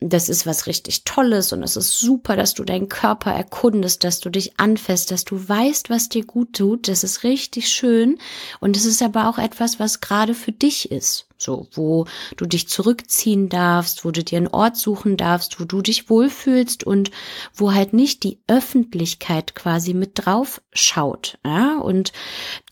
[0.01, 4.21] das ist was richtig Tolles und es ist super, dass du deinen Körper erkundest, dass
[4.21, 6.89] du dich anfasst, dass du weißt, was dir gut tut.
[6.89, 8.19] Das ist richtig schön.
[8.61, 11.27] Und es ist aber auch etwas, was gerade für dich ist.
[11.39, 12.07] So, wo
[12.37, 16.85] du dich zurückziehen darfst, wo du dir einen Ort suchen darfst, wo du dich wohlfühlst
[16.85, 17.11] und
[17.55, 21.39] wo halt nicht die Öffentlichkeit quasi mit drauf schaut.
[21.45, 22.13] Ja, und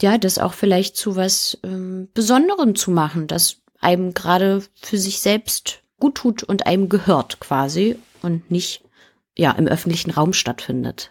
[0.00, 5.20] ja, das auch vielleicht zu was ähm, Besonderem zu machen, das einem gerade für sich
[5.20, 8.82] selbst gut tut und einem gehört quasi und nicht
[9.36, 11.10] ja im öffentlichen Raum stattfindet.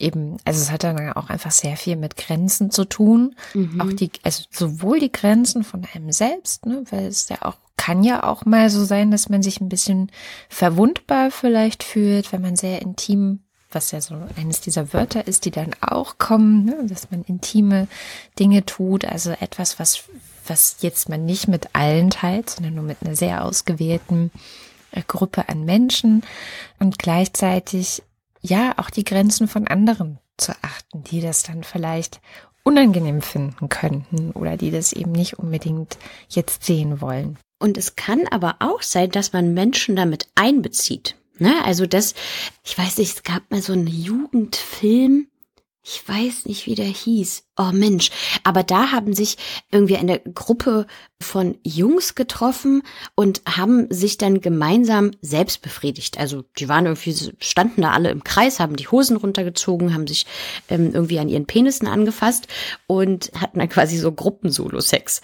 [0.00, 3.36] Eben, also es hat dann auch einfach sehr viel mit Grenzen zu tun.
[3.54, 3.80] Mhm.
[3.80, 8.02] Auch die, also sowohl die Grenzen von einem selbst, ne, weil es ja auch, kann
[8.02, 10.10] ja auch mal so sein, dass man sich ein bisschen
[10.48, 15.50] verwundbar vielleicht fühlt, wenn man sehr intim, was ja so eines dieser Wörter ist, die
[15.50, 17.86] dann auch kommen, ne, dass man intime
[18.38, 20.04] Dinge tut, also etwas, was,
[20.46, 24.30] was jetzt man nicht mit allen teilt, sondern nur mit einer sehr ausgewählten
[24.92, 26.22] äh, Gruppe an Menschen
[26.78, 28.02] und gleichzeitig
[28.40, 32.20] ja auch die Grenzen von anderen zu achten, die das dann vielleicht
[32.62, 35.98] unangenehm finden könnten oder die das eben nicht unbedingt
[36.28, 37.38] jetzt sehen wollen.
[37.58, 41.16] Und es kann aber auch sein, dass man Menschen damit einbezieht.
[41.38, 41.54] Ne?
[41.64, 42.14] Also das,
[42.64, 45.26] ich weiß nicht, es gab mal so einen Jugendfilm,
[45.82, 47.44] ich weiß nicht, wie der hieß.
[47.56, 48.10] Oh Mensch,
[48.44, 49.38] aber da haben sich
[49.70, 50.86] irgendwie eine Gruppe
[51.20, 52.82] von Jungs getroffen
[53.14, 56.18] und haben sich dann gemeinsam selbst befriedigt.
[56.18, 60.26] Also die waren irgendwie, standen da alle im Kreis, haben die Hosen runtergezogen, haben sich
[60.68, 62.46] ähm, irgendwie an ihren Penissen angefasst
[62.86, 65.22] und hatten dann quasi so Gruppensolo-Sex.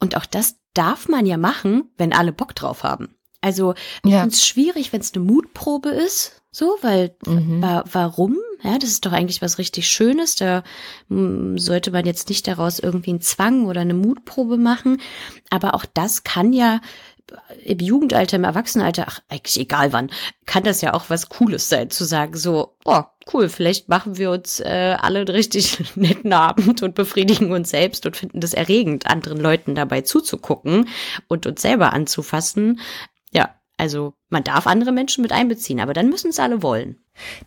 [0.00, 3.17] Und auch das darf man ja machen, wenn alle Bock drauf haben.
[3.40, 3.74] Also
[4.04, 4.20] ich Ja.
[4.20, 7.62] finde es schwierig, wenn es eine Mutprobe ist, so, weil Mhm.
[7.62, 8.36] wa warum?
[8.62, 10.34] Ja, das ist doch eigentlich was richtig Schönes.
[10.34, 10.64] Da
[11.08, 15.00] mm, sollte man jetzt nicht daraus irgendwie einen Zwang oder eine Mutprobe machen.
[15.50, 16.80] Aber auch das kann ja
[17.64, 20.10] im Jugendalter, im Erwachsenenalter, ach, eigentlich egal wann,
[20.46, 23.02] kann das ja auch was Cooles sein, zu sagen, so, oh,
[23.34, 28.06] cool, vielleicht machen wir uns äh, alle einen richtig netten Abend und befriedigen uns selbst
[28.06, 30.88] und finden das erregend, anderen Leuten dabei zuzugucken
[31.28, 32.80] und uns selber anzufassen.
[33.78, 36.96] Also man darf andere Menschen mit einbeziehen, aber dann müssen es alle wollen.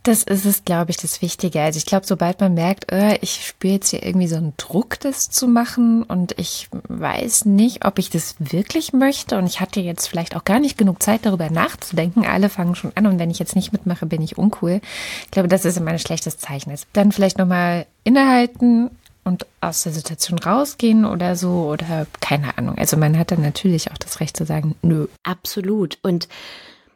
[0.04, 1.62] Das ist es, glaube ich, das Wichtige.
[1.62, 5.00] Also ich glaube, sobald man merkt, äh, ich spüre jetzt hier irgendwie so einen Druck,
[5.00, 9.82] das zu machen und ich weiß nicht, ob ich das wirklich möchte und ich hatte
[9.82, 12.26] jetzt vielleicht auch gar nicht genug Zeit, darüber nachzudenken.
[12.26, 14.82] Alle fangen schon an und wenn ich jetzt nicht mitmache, bin ich uncool.
[15.26, 16.72] Ich glaube, das ist immer ein schlechtes Zeichen.
[16.72, 18.90] Also dann vielleicht nochmal innehalten
[19.24, 22.78] und aus der Situation rausgehen oder so oder keine Ahnung.
[22.78, 25.08] Also man hat dann natürlich auch das Recht zu sagen, nö.
[25.24, 26.00] Absolut.
[26.02, 26.28] Und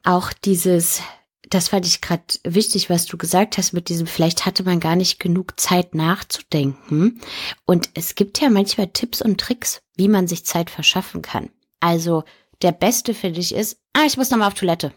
[0.03, 1.01] auch dieses,
[1.49, 4.95] das fand ich gerade wichtig, was du gesagt hast mit diesem, vielleicht hatte man gar
[4.95, 7.21] nicht genug Zeit nachzudenken.
[7.65, 11.49] Und es gibt ja manchmal Tipps und Tricks, wie man sich Zeit verschaffen kann.
[11.79, 12.23] Also
[12.61, 14.93] der beste finde ich ist, ah, ich muss noch mal auf Toilette.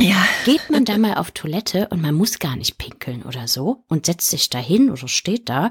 [0.00, 0.16] Ja.
[0.44, 4.06] Geht man da mal auf Toilette und man muss gar nicht pinkeln oder so und
[4.06, 5.70] setzt sich da hin oder steht da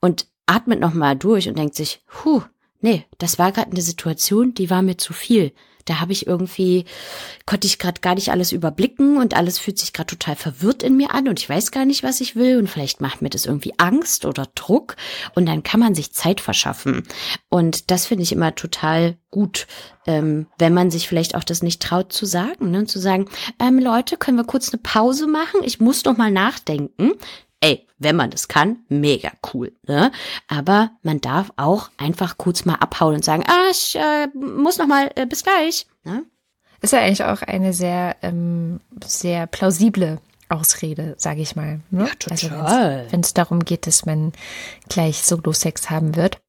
[0.00, 2.42] und atmet noch mal durch und denkt sich, huh,
[2.80, 5.52] nee, das war gerade eine Situation, die war mir zu viel.
[5.84, 6.84] Da habe ich irgendwie,
[7.46, 10.96] konnte ich gerade gar nicht alles überblicken und alles fühlt sich gerade total verwirrt in
[10.96, 13.46] mir an und ich weiß gar nicht, was ich will und vielleicht macht mir das
[13.46, 14.96] irgendwie Angst oder Druck
[15.34, 17.04] und dann kann man sich Zeit verschaffen.
[17.48, 19.66] Und das finde ich immer total gut,
[20.06, 22.84] ähm, wenn man sich vielleicht auch das nicht traut zu sagen, ne?
[22.84, 23.26] zu sagen,
[23.60, 25.60] ähm, Leute, können wir kurz eine Pause machen?
[25.62, 27.12] Ich muss noch mal nachdenken.
[28.02, 30.10] Wenn man das kann, mega cool, ne?
[30.48, 34.86] Aber man darf auch einfach kurz mal abhauen und sagen, ah, ich äh, muss noch
[34.86, 36.24] mal, äh, bis gleich, ne?
[36.80, 41.80] Ist ja eigentlich auch eine sehr, ähm, sehr plausible Ausrede, sage ich mal.
[41.90, 42.06] Ne?
[42.06, 43.06] Ja, Also total.
[43.10, 44.32] wenn es darum geht, dass man
[44.88, 46.40] gleich Solo-Sex haben wird.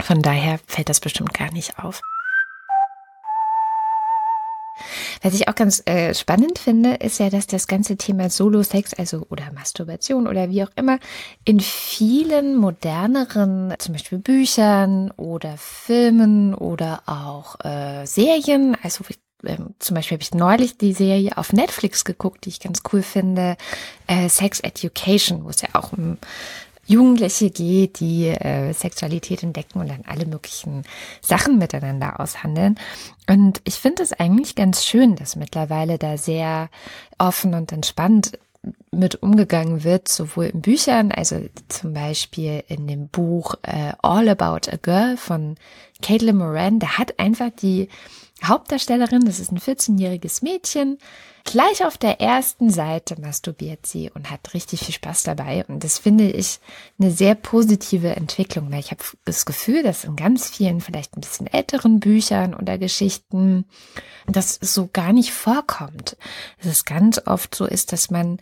[0.00, 2.00] Von daher fällt das bestimmt gar nicht auf.
[5.22, 9.26] Was ich auch ganz äh, spannend finde, ist ja, dass das ganze Thema Solo-Sex, also
[9.30, 10.98] oder Masturbation oder wie auch immer,
[11.44, 19.04] in vielen moderneren, zum Beispiel Büchern oder Filmen oder auch äh, Serien, also
[19.44, 23.02] ähm, zum Beispiel habe ich neulich die Serie auf Netflix geguckt, die ich ganz cool
[23.02, 23.56] finde,
[24.06, 26.18] äh, Sex Education, wo es ja auch um
[26.86, 30.82] Jugendliche geht, die äh, Sexualität entdecken und dann alle möglichen
[31.20, 32.78] Sachen miteinander aushandeln.
[33.28, 36.68] Und ich finde es eigentlich ganz schön, dass mittlerweile da sehr
[37.18, 38.32] offen und entspannt
[38.90, 44.70] mit umgegangen wird, sowohl in Büchern, also zum Beispiel in dem Buch äh, All About
[44.70, 45.56] a Girl von
[46.00, 47.88] Caitlin Moran, da hat einfach die
[48.44, 50.98] Hauptdarstellerin, das ist ein 14-jähriges Mädchen,
[51.44, 55.64] gleich auf der ersten Seite masturbiert sie und hat richtig viel Spaß dabei.
[55.66, 56.60] Und das finde ich
[56.98, 61.20] eine sehr positive Entwicklung, weil ich habe das Gefühl, dass in ganz vielen vielleicht ein
[61.20, 63.64] bisschen älteren Büchern oder Geschichten
[64.26, 66.16] das so gar nicht vorkommt.
[66.58, 68.38] Es ganz oft so ist, dass man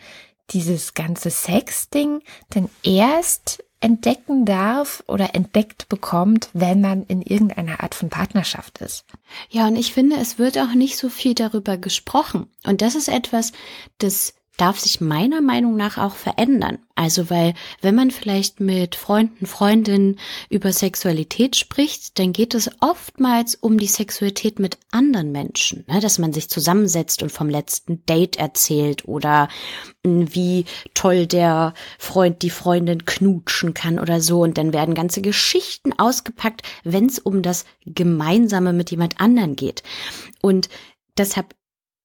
[0.51, 7.95] dieses ganze Sex-Ding dann erst entdecken darf oder entdeckt bekommt, wenn man in irgendeiner Art
[7.95, 9.05] von Partnerschaft ist.
[9.49, 12.47] Ja, und ich finde, es wird auch nicht so viel darüber gesprochen.
[12.65, 13.53] Und das ist etwas,
[13.99, 16.79] das darf sich meiner Meinung nach auch verändern.
[16.95, 20.19] Also weil, wenn man vielleicht mit Freunden, Freundinnen
[20.51, 26.01] über Sexualität spricht, dann geht es oftmals um die Sexualität mit anderen Menschen, ne?
[26.01, 29.49] dass man sich zusammensetzt und vom letzten Date erzählt oder
[30.05, 34.43] hm, wie toll der Freund die Freundin knutschen kann oder so.
[34.43, 39.83] Und dann werden ganze Geschichten ausgepackt, wenn es um das Gemeinsame mit jemand anderen geht.
[40.43, 40.69] Und
[41.17, 41.55] deshalb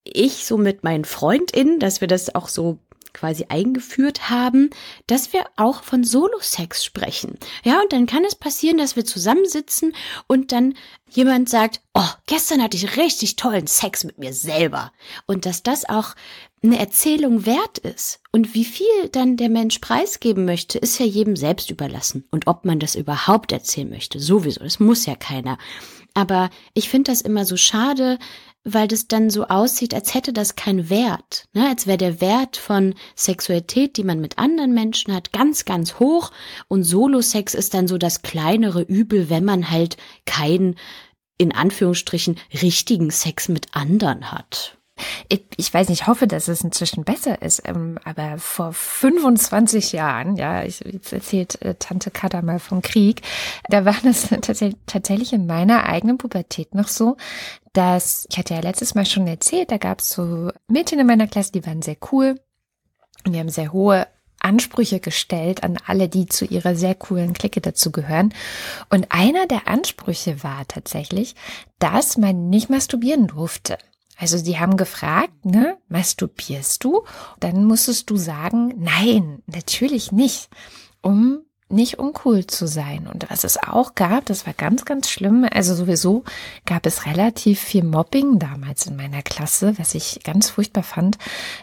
[0.06, 2.80] ich so mit meinen FreundInnen, dass wir das auch so
[3.16, 4.70] quasi eingeführt haben,
[5.08, 7.40] dass wir auch von Solo-Sex sprechen.
[7.64, 9.96] Ja, und dann kann es passieren, dass wir zusammensitzen
[10.28, 10.76] und dann
[11.10, 14.92] jemand sagt, oh, gestern hatte ich richtig tollen Sex mit mir selber.
[15.26, 16.14] Und dass das auch
[16.62, 18.20] eine Erzählung wert ist.
[18.32, 22.28] Und wie viel dann der Mensch preisgeben möchte, ist ja jedem selbst überlassen.
[22.32, 25.58] Und ob man das überhaupt erzählen möchte, sowieso, das muss ja keiner.
[26.14, 28.20] Aber ich finde das immer so schade,
[28.66, 31.70] weil das dann so aussieht, als hätte das keinen Wert, ne?
[31.70, 36.32] als wäre der Wert von Sexualität, die man mit anderen Menschen hat, ganz, ganz hoch
[36.68, 40.76] und Solo-Sex ist dann so das kleinere Übel, wenn man halt keinen,
[41.38, 44.78] in Anführungsstrichen, richtigen Sex mit anderen hat.
[45.28, 49.92] Ich, ich weiß nicht, ich hoffe, dass es inzwischen besser ist, ähm, aber vor 25
[49.92, 53.22] Jahren, ja, ich, jetzt erzählt äh, Tante Kada mal vom Krieg,
[53.70, 54.30] da war das
[54.86, 57.18] tatsächlich in meiner eigenen Pubertät noch so,
[57.74, 61.28] dass, ich hatte ja letztes Mal schon erzählt, da gab es so Mädchen in meiner
[61.28, 62.40] Klasse, die waren sehr cool
[63.26, 64.08] und die haben sehr hohe
[64.40, 68.34] Ansprüche gestellt an alle, die zu ihrer sehr coolen Clique dazugehören.
[68.92, 71.36] Und einer der Ansprüche war tatsächlich,
[71.80, 73.80] dass man nicht masturbieren durfte.
[74.18, 77.04] Also sie haben gefragt, ne, masturbierst du?
[77.40, 80.50] Dann musstest du sagen, nein, natürlich nicht,
[81.02, 83.08] um nicht uncool zu sein.
[83.08, 85.48] Und was es auch gab, das war ganz, ganz schlimm.
[85.52, 86.24] Also sowieso
[86.66, 91.18] gab es relativ viel Mobbing damals in meiner Klasse, was ich ganz furchtbar fand.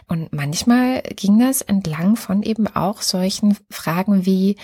[0.07, 4.57] Und manchmal ging das entlang von eben auch solchen Fragen wie,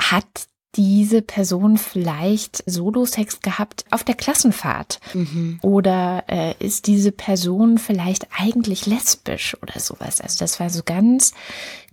[0.00, 5.00] hat diese Person vielleicht Solo-Sex gehabt auf der Klassenfahrt?
[5.14, 5.58] Mhm.
[5.62, 10.20] Oder äh, ist diese Person vielleicht eigentlich lesbisch oder sowas?
[10.20, 11.32] Also das war so ganz,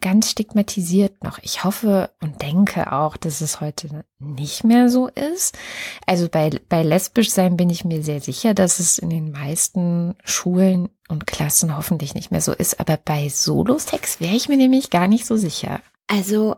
[0.01, 1.39] ganz stigmatisiert noch.
[1.41, 5.57] Ich hoffe und denke auch, dass es heute nicht mehr so ist.
[6.05, 10.15] Also bei, bei lesbisch sein bin ich mir sehr sicher, dass es in den meisten
[10.25, 12.79] Schulen und Klassen hoffentlich nicht mehr so ist.
[12.79, 15.79] Aber bei Solo-Sex wäre ich mir nämlich gar nicht so sicher.
[16.07, 16.55] Also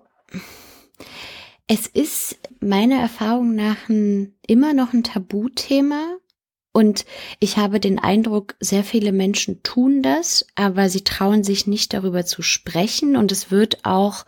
[1.67, 6.17] es ist meiner Erfahrung nach ein, immer noch ein Tabuthema.
[6.71, 7.05] Und
[7.39, 12.25] ich habe den Eindruck, sehr viele Menschen tun das, aber sie trauen sich nicht darüber
[12.25, 13.15] zu sprechen.
[13.17, 14.25] Und es wird auch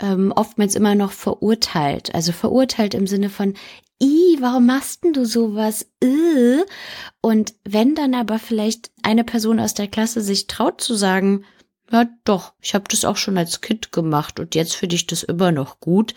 [0.00, 2.14] ähm, oftmals immer noch verurteilt.
[2.14, 3.54] Also verurteilt im Sinne von,
[4.02, 5.90] i, warum machst denn du sowas?
[6.02, 6.62] Äh.
[7.20, 11.44] Und wenn dann aber vielleicht eine Person aus der Klasse sich traut zu sagen,
[11.90, 15.22] ja doch, ich habe das auch schon als Kind gemacht und jetzt finde ich das
[15.22, 16.14] immer noch gut,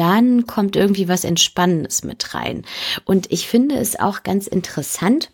[0.00, 2.64] dann kommt irgendwie was Entspannendes mit rein.
[3.04, 5.30] Und ich finde es auch ganz interessant.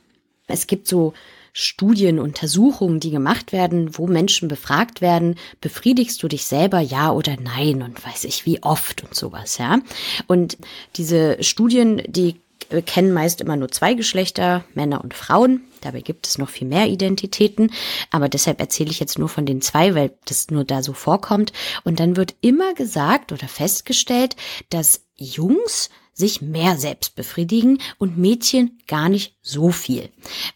[0.48, 1.14] Es gibt so
[1.52, 7.36] Studien, Untersuchungen, die gemacht werden, wo Menschen befragt werden, befriedigst du dich selber, ja oder
[7.40, 9.78] nein und weiß ich wie oft und sowas, ja.
[10.26, 10.58] Und
[10.96, 12.36] diese Studien, die
[12.84, 15.62] kennen meist immer nur zwei Geschlechter, Männer und Frauen.
[15.80, 17.72] Dabei gibt es noch viel mehr Identitäten,
[18.10, 21.52] aber deshalb erzähle ich jetzt nur von den zwei, weil das nur da so vorkommt.
[21.84, 24.36] Und dann wird immer gesagt oder festgestellt,
[24.70, 30.10] dass Jungs sich mehr selbst befriedigen und Mädchen gar nicht so viel.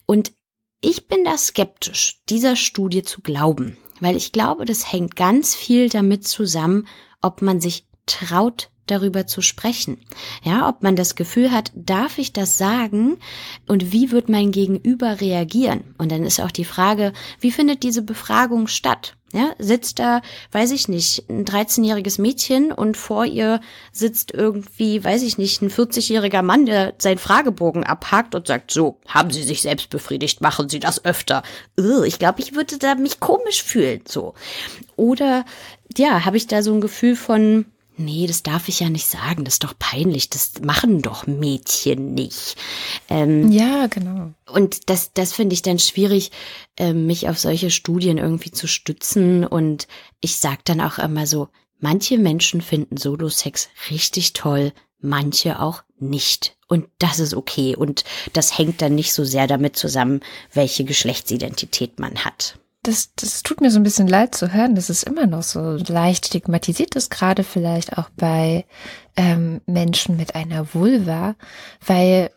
[0.06, 0.32] Und
[0.82, 5.90] Ich bin da skeptisch, dieser Studie zu glauben, weil ich glaube, das hängt ganz viel
[5.90, 6.86] damit zusammen,
[7.20, 9.98] ob man sich traut, darüber zu sprechen.
[10.42, 13.18] Ja, ob man das Gefühl hat, darf ich das sagen
[13.66, 15.94] und wie wird mein Gegenüber reagieren?
[15.98, 19.16] Und dann ist auch die Frage, wie findet diese Befragung statt?
[19.32, 23.60] Ja, sitzt da, weiß ich nicht, ein 13-jähriges Mädchen und vor ihr
[23.92, 28.98] sitzt irgendwie, weiß ich nicht, ein 40-jähriger Mann, der seinen Fragebogen abhakt und sagt, so,
[29.06, 31.44] haben Sie sich selbst befriedigt, machen Sie das öfter.
[32.04, 34.34] Ich glaube, ich würde da mich komisch fühlen, so.
[34.96, 35.44] Oder,
[35.96, 37.66] ja, habe ich da so ein Gefühl von,
[38.00, 42.14] nee, das darf ich ja nicht sagen, das ist doch peinlich, das machen doch Mädchen
[42.14, 42.56] nicht.
[43.08, 44.32] Ähm, ja, genau.
[44.50, 46.30] Und das, das finde ich dann schwierig,
[46.76, 49.46] äh, mich auf solche Studien irgendwie zu stützen.
[49.46, 49.86] Und
[50.20, 56.56] ich sag dann auch immer so, manche Menschen finden Solo-Sex richtig toll, manche auch nicht.
[56.68, 57.76] Und das ist okay.
[57.76, 60.20] Und das hängt dann nicht so sehr damit zusammen,
[60.52, 64.88] welche Geschlechtsidentität man hat das, das tut mir so ein bisschen leid zu hören, dass
[64.88, 68.64] es immer noch so leicht stigmatisiert ist, gerade vielleicht auch bei
[69.16, 71.34] ähm, Menschen mit einer Vulva,
[71.84, 72.30] weil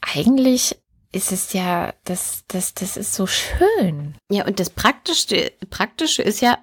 [0.00, 0.76] eigentlich
[1.12, 4.16] ist es ja, das, das, das ist so schön.
[4.30, 6.58] Ja, und das Praktische, Praktische ist ja,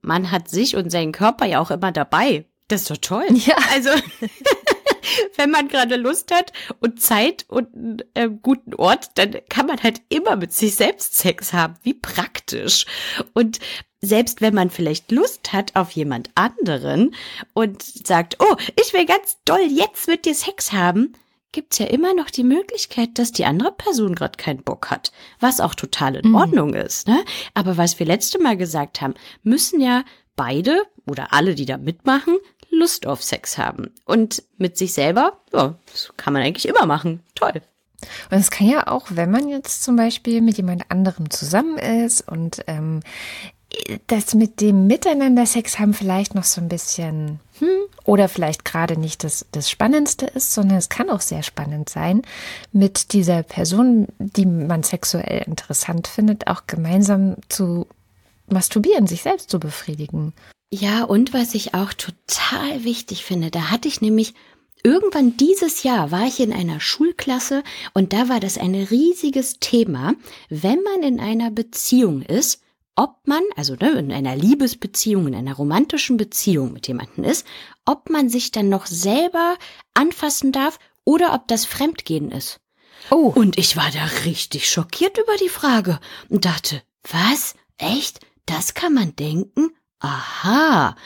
[0.00, 2.46] man hat sich und seinen Körper ja auch immer dabei.
[2.68, 3.26] Das ist doch toll.
[3.30, 3.56] Ja.
[3.72, 3.90] Also,
[5.36, 9.82] wenn man gerade Lust hat und Zeit und einen äh, guten Ort, dann kann man
[9.82, 11.74] halt immer mit sich selbst Sex haben.
[11.82, 12.86] Wie praktisch.
[13.32, 13.58] Und
[14.00, 17.14] selbst wenn man vielleicht Lust hat auf jemand anderen
[17.54, 21.14] und sagt, oh, ich will ganz doll jetzt mit dir Sex haben,
[21.52, 25.60] gibt's ja immer noch die Möglichkeit, dass die andere Person gerade keinen Bock hat, was
[25.60, 26.34] auch total in mhm.
[26.34, 27.08] Ordnung ist.
[27.08, 27.24] Ne?
[27.54, 30.04] Aber was wir letzte Mal gesagt haben, müssen ja
[30.36, 32.36] beide oder alle, die da mitmachen,
[32.78, 33.90] Lust auf Sex haben.
[34.04, 37.20] Und mit sich selber, ja, das kann man eigentlich immer machen.
[37.34, 37.62] Toll.
[38.30, 42.28] Und es kann ja auch, wenn man jetzt zum Beispiel mit jemand anderem zusammen ist
[42.28, 43.00] und ähm,
[44.06, 47.68] das mit dem Miteinander Sex haben vielleicht noch so ein bisschen hm,
[48.04, 52.22] oder vielleicht gerade nicht das, das Spannendste ist, sondern es kann auch sehr spannend sein,
[52.72, 57.86] mit dieser Person, die man sexuell interessant findet, auch gemeinsam zu
[58.46, 60.34] masturbieren, sich selbst zu befriedigen.
[60.80, 64.34] Ja, und was ich auch total wichtig finde, da hatte ich nämlich
[64.82, 70.14] irgendwann dieses Jahr war ich in einer Schulklasse und da war das ein riesiges Thema,
[70.48, 72.60] wenn man in einer Beziehung ist,
[72.96, 77.46] ob man, also ne, in einer Liebesbeziehung, in einer romantischen Beziehung mit jemandem ist,
[77.84, 79.56] ob man sich dann noch selber
[79.94, 82.58] anfassen darf oder ob das Fremdgehen ist.
[83.12, 83.32] Oh.
[83.32, 87.54] Und ich war da richtig schockiert über die Frage und dachte, was?
[87.78, 88.18] Echt?
[88.46, 89.70] Das kann man denken?
[90.04, 90.96] Aha.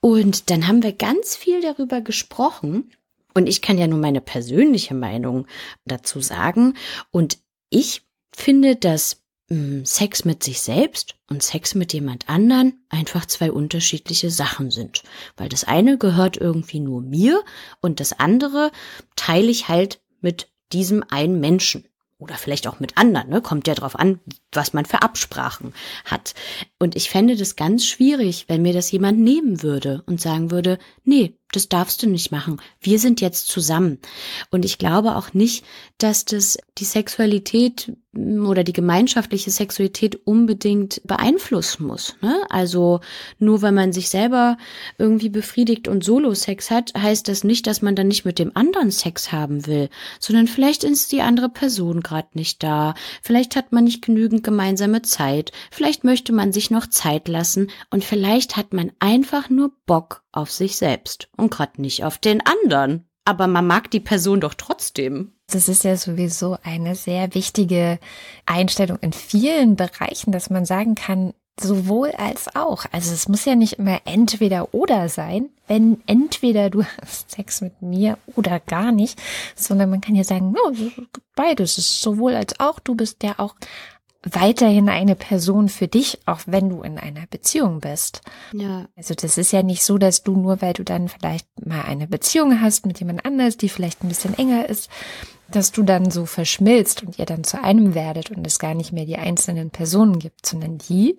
[0.00, 2.90] Und dann haben wir ganz viel darüber gesprochen.
[3.34, 5.46] Und ich kann ja nur meine persönliche Meinung
[5.84, 6.74] dazu sagen.
[7.10, 13.26] Und ich finde, dass hm, Sex mit sich selbst und Sex mit jemand anderen einfach
[13.26, 15.02] zwei unterschiedliche Sachen sind.
[15.36, 17.44] Weil das eine gehört irgendwie nur mir
[17.82, 18.70] und das andere
[19.14, 21.87] teile ich halt mit diesem einen Menschen
[22.18, 23.40] oder vielleicht auch mit anderen, ne?
[23.40, 24.20] kommt ja drauf an,
[24.52, 25.72] was man für Absprachen
[26.04, 26.34] hat.
[26.78, 30.78] Und ich fände das ganz schwierig, wenn mir das jemand nehmen würde und sagen würde,
[31.04, 32.60] nee, das darfst du nicht machen.
[32.80, 33.98] Wir sind jetzt zusammen.
[34.50, 35.64] Und ich glaube auch nicht,
[35.96, 42.16] dass das die Sexualität hm, oder die gemeinschaftliche Sexualität unbedingt beeinflussen muss.
[42.20, 42.34] Ne?
[42.50, 43.00] Also
[43.38, 44.58] nur weil man sich selber
[44.98, 48.90] irgendwie befriedigt und Solo-Sex hat, heißt das nicht, dass man dann nicht mit dem anderen
[48.90, 49.88] Sex haben will,
[50.20, 52.94] sondern vielleicht ist die andere Person gerade nicht da.
[53.22, 55.52] Vielleicht hat man nicht genügend gemeinsame Zeit.
[55.70, 60.50] Vielleicht möchte man sich noch Zeit lassen und vielleicht hat man einfach nur Bock auf
[60.50, 63.08] sich selbst und gerade nicht auf den anderen.
[63.24, 65.32] Aber man mag die Person doch trotzdem.
[65.50, 67.98] Das ist ja sowieso eine sehr wichtige
[68.46, 72.84] Einstellung in vielen Bereichen, dass man sagen kann, sowohl als auch.
[72.92, 77.82] Also es muss ja nicht immer entweder oder sein, wenn entweder du hast Sex mit
[77.82, 79.20] mir oder gar nicht,
[79.56, 80.72] sondern man kann ja sagen, no,
[81.34, 82.78] beides ist sowohl als auch.
[82.78, 83.54] Du bist ja auch
[84.34, 88.22] weiterhin eine Person für dich, auch wenn du in einer Beziehung bist.
[88.52, 88.86] Ja.
[88.96, 92.06] Also das ist ja nicht so, dass du nur, weil du dann vielleicht mal eine
[92.06, 94.88] Beziehung hast mit jemand anders, die vielleicht ein bisschen enger ist,
[95.50, 98.92] dass du dann so verschmilzt und ihr dann zu einem werdet und es gar nicht
[98.92, 101.16] mehr die einzelnen Personen gibt, sondern die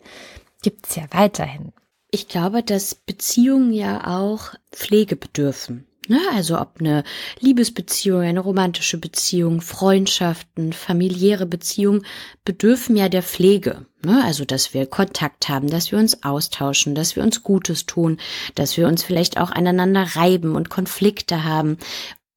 [0.61, 1.73] gibt's ja weiterhin.
[2.11, 5.85] Ich glaube, dass Beziehungen ja auch Pflege bedürfen.
[6.09, 6.19] Ne?
[6.33, 7.03] Also ob eine
[7.39, 12.03] Liebesbeziehung, eine romantische Beziehung, Freundschaften, familiäre Beziehungen
[12.43, 13.85] bedürfen ja der Pflege.
[14.03, 14.23] Ne?
[14.25, 18.17] Also dass wir Kontakt haben, dass wir uns austauschen, dass wir uns Gutes tun,
[18.55, 21.77] dass wir uns vielleicht auch aneinander reiben und Konflikte haben.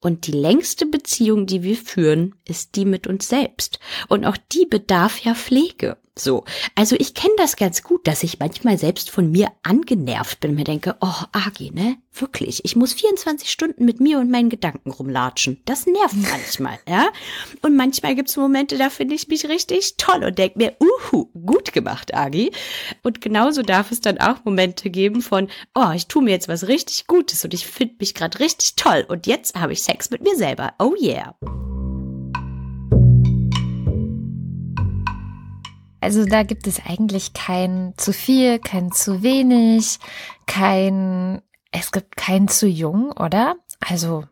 [0.00, 3.78] Und die längste Beziehung, die wir führen, ist die mit uns selbst.
[4.08, 5.96] Und auch die bedarf ja Pflege.
[6.18, 6.44] So.
[6.74, 10.56] Also ich kenne das ganz gut, dass ich manchmal selbst von mir angenervt bin und
[10.56, 11.96] mir denke, oh, Agi, ne?
[12.12, 12.62] Wirklich.
[12.66, 15.62] Ich muss 24 Stunden mit mir und meinen Gedanken rumlatschen.
[15.64, 17.08] Das nervt manchmal, ja?
[17.62, 21.72] Und manchmal gibt's Momente, da finde ich mich richtig toll und denke mir, uhu, gut
[21.72, 22.52] gemacht, Agi.
[23.02, 26.68] Und genauso darf es dann auch Momente geben von, oh, ich tue mir jetzt was
[26.68, 30.22] richtig Gutes und ich finde mich gerade richtig toll und jetzt habe ich Sex mit
[30.22, 30.74] mir selber.
[30.78, 31.34] Oh yeah.
[36.02, 40.00] Also da gibt es eigentlich kein zu viel, kein zu wenig,
[40.46, 41.40] kein,
[41.70, 43.54] es gibt kein zu jung, oder?
[43.78, 44.24] Also,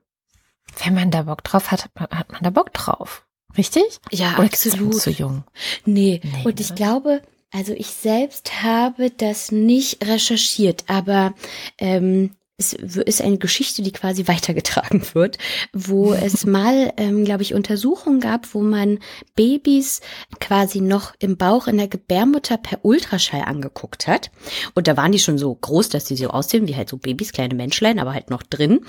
[0.84, 3.24] wenn man da Bock drauf hat, hat man, hat man da Bock drauf.
[3.56, 4.00] Richtig?
[4.10, 5.00] Ja, Oder absolut.
[5.00, 5.44] zu jung?
[5.84, 6.20] Nee.
[6.24, 6.74] Nee, und ich ne?
[6.74, 11.34] glaube, also ich selbst habe das nicht recherchiert, aber
[11.78, 15.38] ähm, es ist eine Geschichte, die quasi weitergetragen wird,
[15.72, 18.98] wo es mal, ähm, glaube ich, Untersuchungen gab, wo man
[19.34, 20.00] Babys
[20.38, 24.30] quasi noch im Bauch in der Gebärmutter per Ultraschall angeguckt hat.
[24.74, 27.32] Und da waren die schon so groß, dass sie so aussehen wie halt so Babys,
[27.32, 28.80] kleine Menschlein, aber halt noch drin.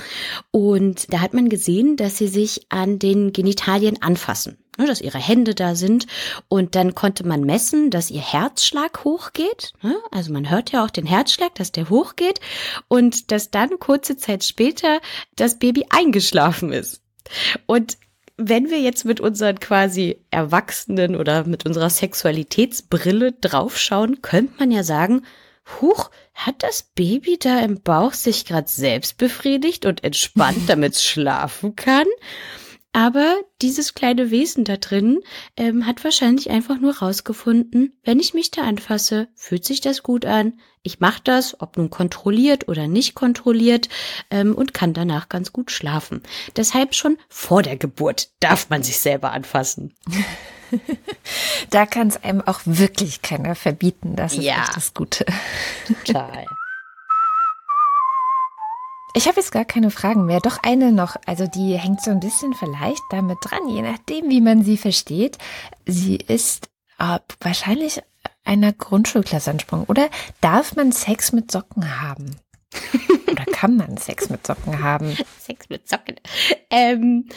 [0.51, 4.57] Und da hat man gesehen, dass sie sich an den Genitalien anfassen.
[4.78, 6.07] Ne, dass ihre Hände da sind
[6.47, 9.74] und dann konnte man messen, dass ihr Herzschlag hochgeht.
[9.82, 9.97] ne?
[10.11, 12.39] Also man hört ja auch den Herzschlag, dass der hochgeht
[12.88, 15.01] und dass dann kurze Zeit später
[15.36, 17.01] das Baby eingeschlafen ist.
[17.65, 17.97] Und
[18.38, 24.84] wenn wir jetzt mit unseren quasi Erwachsenen oder mit unserer Sexualitätsbrille draufschauen, könnte man ja
[24.84, 25.24] sagen,
[25.80, 31.03] Huch, hat das Baby da im Bauch sich gerade selbst befriedigt und entspannt, damit es
[31.03, 32.07] schlafen kann?
[32.93, 35.19] Aber dieses kleine Wesen da drin
[35.55, 40.25] ähm, hat wahrscheinlich einfach nur rausgefunden, wenn ich mich da anfasse, fühlt sich das gut
[40.25, 40.59] an.
[40.83, 43.87] Ich mache das, ob nun kontrolliert oder nicht kontrolliert,
[44.29, 46.21] ähm, und kann danach ganz gut schlafen.
[46.57, 49.93] Deshalb schon vor der Geburt darf man sich selber anfassen.
[51.69, 54.15] Da kann es einem auch wirklich keiner verbieten.
[54.15, 54.61] Das ist Ja.
[54.61, 55.25] echt das Gute.
[56.05, 56.45] Total.
[59.14, 60.39] Ich habe jetzt gar keine Fragen mehr.
[60.39, 61.16] Doch eine noch.
[61.26, 65.38] Also die hängt so ein bisschen vielleicht damit dran, je nachdem, wie man sie versteht.
[65.86, 68.01] Sie ist äh, wahrscheinlich
[68.43, 69.86] einer Grundschulklasse entsprungen.
[69.86, 70.09] Oder
[70.39, 72.38] darf man Sex mit Socken haben?
[73.32, 75.18] Oder kann man Sex mit Socken haben?
[75.39, 76.16] Sex mit Socken.
[76.70, 77.28] Ähm,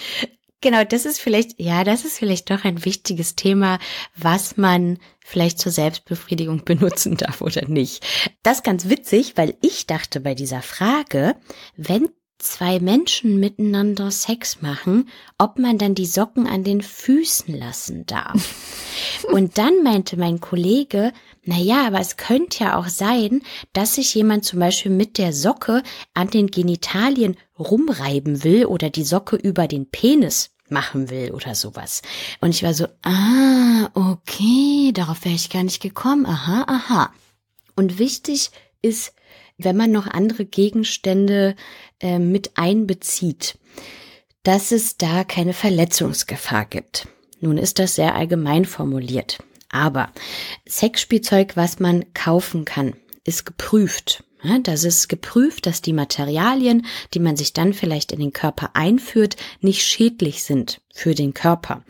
[0.64, 3.78] genau, das ist vielleicht, ja, das ist vielleicht doch ein wichtiges Thema,
[4.16, 8.04] was man vielleicht zur Selbstbefriedigung benutzen darf oder nicht.
[8.42, 11.36] Das ist ganz witzig, weil ich dachte bei dieser Frage,
[11.76, 12.08] wenn
[12.38, 15.08] zwei Menschen miteinander Sex machen,
[15.38, 18.54] ob man dann die Socken an den Füßen lassen darf.
[19.32, 21.12] Und dann meinte mein Kollege,
[21.44, 23.42] na ja, aber es könnte ja auch sein,
[23.72, 25.82] dass sich jemand zum Beispiel mit der Socke
[26.14, 32.02] an den Genitalien rumreiben will oder die Socke über den Penis machen will oder sowas.
[32.40, 36.26] Und ich war so, ah, okay, darauf wäre ich gar nicht gekommen.
[36.26, 37.12] Aha, aha.
[37.76, 38.50] Und wichtig
[38.82, 39.14] ist,
[39.58, 41.54] wenn man noch andere Gegenstände
[42.00, 43.58] äh, mit einbezieht,
[44.42, 47.08] dass es da keine Verletzungsgefahr gibt.
[47.40, 49.38] Nun ist das sehr allgemein formuliert.
[49.70, 50.10] Aber
[50.68, 52.94] Sexspielzeug, was man kaufen kann,
[53.24, 54.23] ist geprüft.
[54.62, 59.36] Das ist geprüft, dass die Materialien, die man sich dann vielleicht in den Körper einführt,
[59.60, 61.84] nicht schädlich sind für den Körper.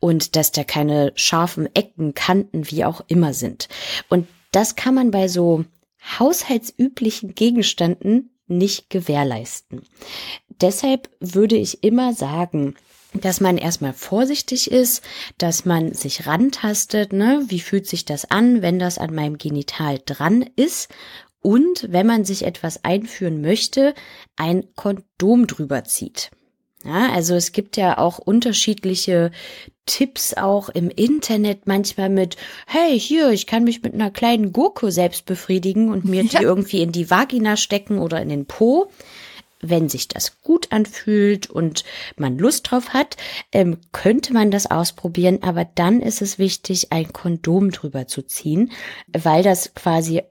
[0.00, 3.68] Und dass da keine scharfen Ecken, Kanten, wie auch immer sind.
[4.08, 5.64] Und das kann man bei so
[6.18, 9.82] haushaltsüblichen Gegenständen nicht gewährleisten.
[10.60, 12.74] Deshalb würde ich immer sagen,
[13.14, 15.02] dass man erstmal vorsichtig ist,
[15.38, 17.44] dass man sich rantastet, ne?
[17.46, 20.88] Wie fühlt sich das an, wenn das an meinem Genital dran ist?
[21.44, 23.92] Und wenn man sich etwas einführen möchte,
[24.34, 26.30] ein Kondom drüber zieht.
[26.86, 29.30] Ja, also es gibt ja auch unterschiedliche
[29.84, 34.90] Tipps auch im Internet manchmal mit, hey, hier, ich kann mich mit einer kleinen Gurke
[34.90, 36.40] selbst befriedigen und mir die Ja.
[36.40, 38.90] irgendwie in die Vagina stecken oder in den Po.
[39.60, 41.84] Wenn sich das gut anfühlt und
[42.16, 43.18] man Lust drauf hat,
[43.52, 48.72] ähm, könnte man das ausprobieren, aber dann ist es wichtig, ein Kondom drüber zu ziehen,
[49.12, 50.22] weil das quasi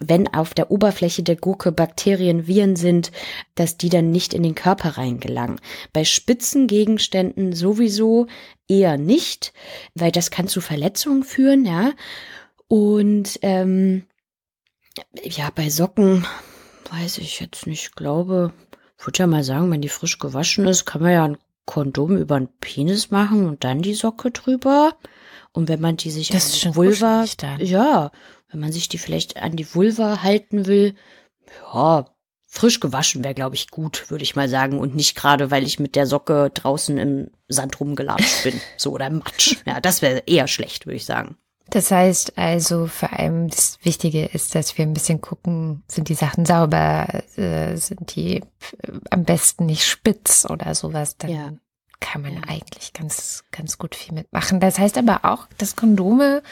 [0.00, 3.12] wenn auf der Oberfläche der Gurke Bakterien, Viren sind,
[3.54, 5.60] dass die dann nicht in den Körper reingelangen.
[5.92, 8.26] Bei spitzen Gegenständen sowieso
[8.66, 9.52] eher nicht,
[9.94, 11.92] weil das kann zu Verletzungen führen, ja.
[12.66, 14.04] Und ähm,
[15.22, 16.26] ja, bei Socken
[16.90, 18.52] weiß ich jetzt nicht, ich glaube,
[18.98, 22.16] ich würde ja mal sagen, wenn die frisch gewaschen ist, kann man ja ein Kondom
[22.16, 24.96] über den Penis machen und dann die Socke drüber.
[25.52, 27.24] Und wenn man die sich Das ist schon Vulva,
[27.58, 28.10] ja,
[28.50, 30.94] wenn man sich die vielleicht an die Vulva halten will,
[31.72, 32.06] ja,
[32.50, 34.78] frisch gewaschen wäre, glaube ich, gut, würde ich mal sagen.
[34.78, 38.60] Und nicht gerade, weil ich mit der Socke draußen im Sand rumgelatscht bin.
[38.76, 39.56] So, oder im Matsch.
[39.66, 41.36] Ja, das wäre eher schlecht, würde ich sagen.
[41.70, 46.14] Das heißt also, vor allem das Wichtige ist, dass wir ein bisschen gucken, sind die
[46.14, 48.42] Sachen sauber, äh, sind die äh,
[49.10, 51.16] am besten nicht spitz oder sowas.
[51.16, 51.52] Dann Ja.
[52.00, 54.60] Kann man eigentlich ganz, ganz gut viel mitmachen.
[54.60, 56.42] Das heißt aber auch, dass Kondome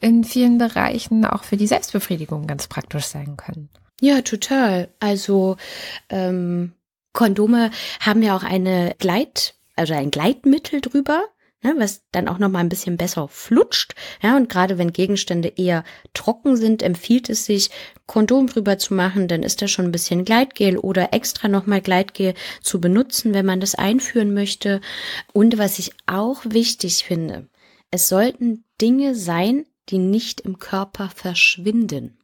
[0.00, 3.68] in vielen Bereichen auch für die Selbstbefriedigung ganz praktisch sein können.
[4.00, 4.88] Ja, total.
[5.00, 5.56] Also
[6.08, 6.72] ähm,
[7.12, 11.24] Kondome haben ja auch eine Gleit, also ein Gleitmittel drüber,
[11.64, 13.94] ne, was dann auch noch mal ein bisschen besser flutscht.
[14.22, 17.70] Ja, und gerade wenn Gegenstände eher trocken sind, empfiehlt es sich,
[18.06, 19.28] Kondom drüber zu machen.
[19.28, 23.46] Dann ist da schon ein bisschen Gleitgel oder extra noch mal Gleitgel zu benutzen, wenn
[23.46, 24.80] man das einführen möchte.
[25.32, 27.48] Und was ich auch wichtig finde,
[27.90, 32.18] es sollten Dinge sein, die nicht im Körper verschwinden.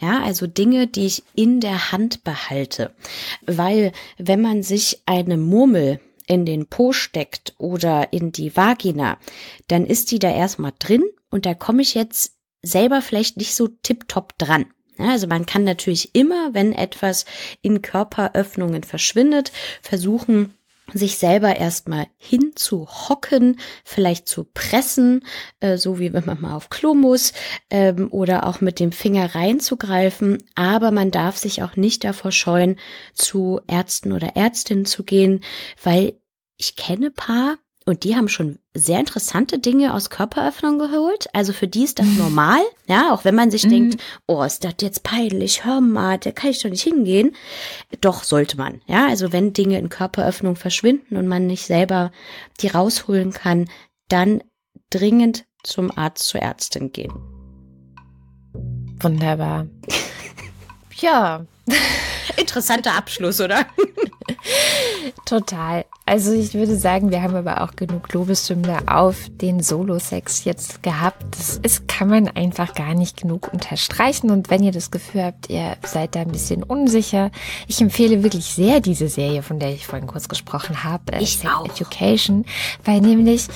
[0.00, 2.94] Ja, also Dinge, die ich in der Hand behalte.
[3.46, 6.00] Weil wenn man sich eine Murmel
[6.30, 9.18] in den Po steckt oder in die Vagina,
[9.68, 13.68] dann ist die da erstmal drin und da komme ich jetzt selber vielleicht nicht so
[13.68, 14.66] tipptopp dran.
[14.98, 17.24] Also man kann natürlich immer, wenn etwas
[17.62, 19.50] in Körperöffnungen verschwindet,
[19.82, 20.54] versuchen,
[20.92, 25.24] sich selber erstmal hinzuhocken, vielleicht zu pressen,
[25.60, 27.32] äh, so wie wenn man mal auf Klo muss,
[27.70, 30.42] ähm, oder auch mit dem Finger reinzugreifen.
[30.54, 32.76] Aber man darf sich auch nicht davor scheuen,
[33.14, 35.42] zu Ärzten oder Ärztinnen zu gehen,
[35.82, 36.19] weil
[36.60, 37.56] ich kenne paar
[37.86, 41.28] und die haben schon sehr interessante Dinge aus Körperöffnung geholt.
[41.32, 43.70] Also für die ist das normal, ja, auch wenn man sich Mhm.
[43.70, 47.34] denkt, oh, ist das jetzt peinlich, hör mal, da kann ich doch nicht hingehen.
[48.02, 49.08] Doch sollte man, ja.
[49.08, 52.12] Also wenn Dinge in Körperöffnung verschwinden und man nicht selber
[52.60, 53.68] die rausholen kann,
[54.08, 54.42] dann
[54.90, 57.12] dringend zum Arzt, zur Ärztin gehen.
[59.00, 59.66] Wunderbar.
[61.00, 61.46] ja,
[62.36, 63.66] Interessanter Abschluss, oder?
[65.24, 65.84] Total.
[66.06, 71.24] Also ich würde sagen, wir haben aber auch genug Lobeshymne auf den Solo-Sex jetzt gehabt.
[71.38, 74.30] Das ist, kann man einfach gar nicht genug unterstreichen.
[74.30, 77.30] Und wenn ihr das Gefühl habt, ihr seid da ein bisschen unsicher,
[77.68, 81.38] ich empfehle wirklich sehr diese Serie, von der ich vorhin kurz gesprochen habe, äh, Ich
[81.38, 81.64] Sex auch.
[81.66, 82.44] Education,
[82.84, 83.46] weil nämlich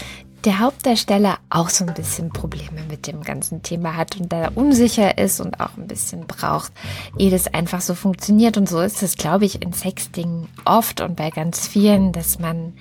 [0.44, 5.16] der Hauptdarsteller auch so ein bisschen Probleme mit dem ganzen Thema hat und da unsicher
[5.16, 6.72] ist und auch ein bisschen braucht,
[7.18, 8.56] ehe das einfach so funktioniert.
[8.56, 12.74] Und so ist es, glaube ich, in Sexting oft und bei ganz vielen, dass man,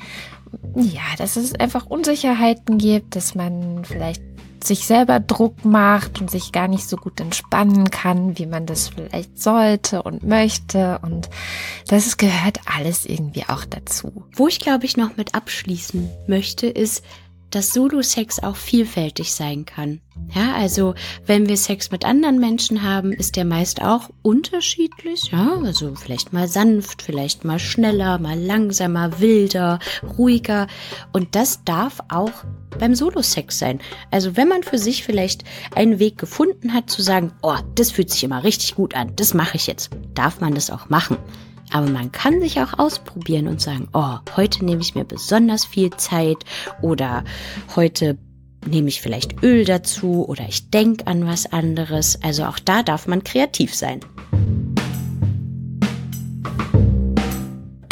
[0.76, 4.22] ja, dass es einfach Unsicherheiten gibt, dass man vielleicht
[4.64, 8.89] sich selber Druck macht und sich gar nicht so gut entspannen kann, wie man das
[8.89, 10.99] vielleicht sollte und möchte.
[11.01, 11.30] Und
[11.88, 14.24] das gehört alles irgendwie auch dazu.
[14.34, 17.03] Wo ich glaube ich noch mit abschließen möchte, ist,
[17.56, 20.01] dass Solo-Sex auch vielfältig sein kann.
[20.34, 20.95] Ja, also
[21.26, 25.32] wenn wir Sex mit anderen Menschen haben, ist der meist auch unterschiedlich.
[25.32, 29.80] Ja, also vielleicht mal sanft, vielleicht mal schneller, mal langsamer, wilder,
[30.18, 30.68] ruhiger.
[31.12, 32.32] Und das darf auch
[32.80, 33.80] beim Solo-Sex sein.
[34.12, 35.43] Also wenn man für sich vielleicht
[35.76, 39.34] einen Weg gefunden hat zu sagen, oh, das fühlt sich immer richtig gut an, das
[39.34, 41.18] mache ich jetzt, darf man das auch machen.
[41.74, 45.89] Aber man kann sich auch ausprobieren und sagen, oh, heute nehme ich mir besonders viel
[45.89, 46.38] Zeit
[46.84, 47.24] oder
[47.76, 48.19] heute
[48.65, 52.21] nehme ich vielleicht Öl dazu oder ich denke an was anderes.
[52.21, 54.01] Also auch da darf man kreativ sein.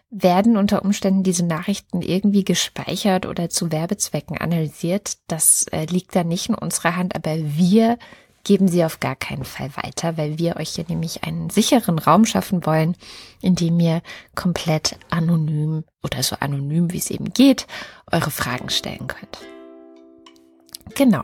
[0.09, 5.17] werden unter Umständen diese Nachrichten irgendwie gespeichert oder zu Werbezwecken analysiert.
[5.27, 7.97] Das äh, liegt dann nicht in unserer Hand, aber wir
[8.43, 12.25] geben sie auf gar keinen Fall weiter, weil wir euch hier nämlich einen sicheren Raum
[12.25, 12.95] schaffen wollen,
[13.41, 14.01] in dem ihr
[14.35, 17.67] komplett anonym oder so anonym wie es eben geht,
[18.11, 19.39] eure Fragen stellen könnt.
[20.95, 21.23] Genau.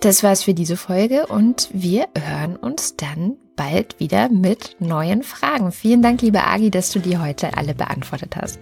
[0.00, 5.72] Das war's für diese Folge und wir hören uns dann bald wieder mit neuen Fragen.
[5.72, 8.60] Vielen Dank, liebe Agi, dass du die heute alle beantwortet hast.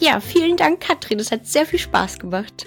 [0.00, 1.20] Ja, vielen Dank, Katrin.
[1.20, 2.66] Es hat sehr viel Spaß gemacht.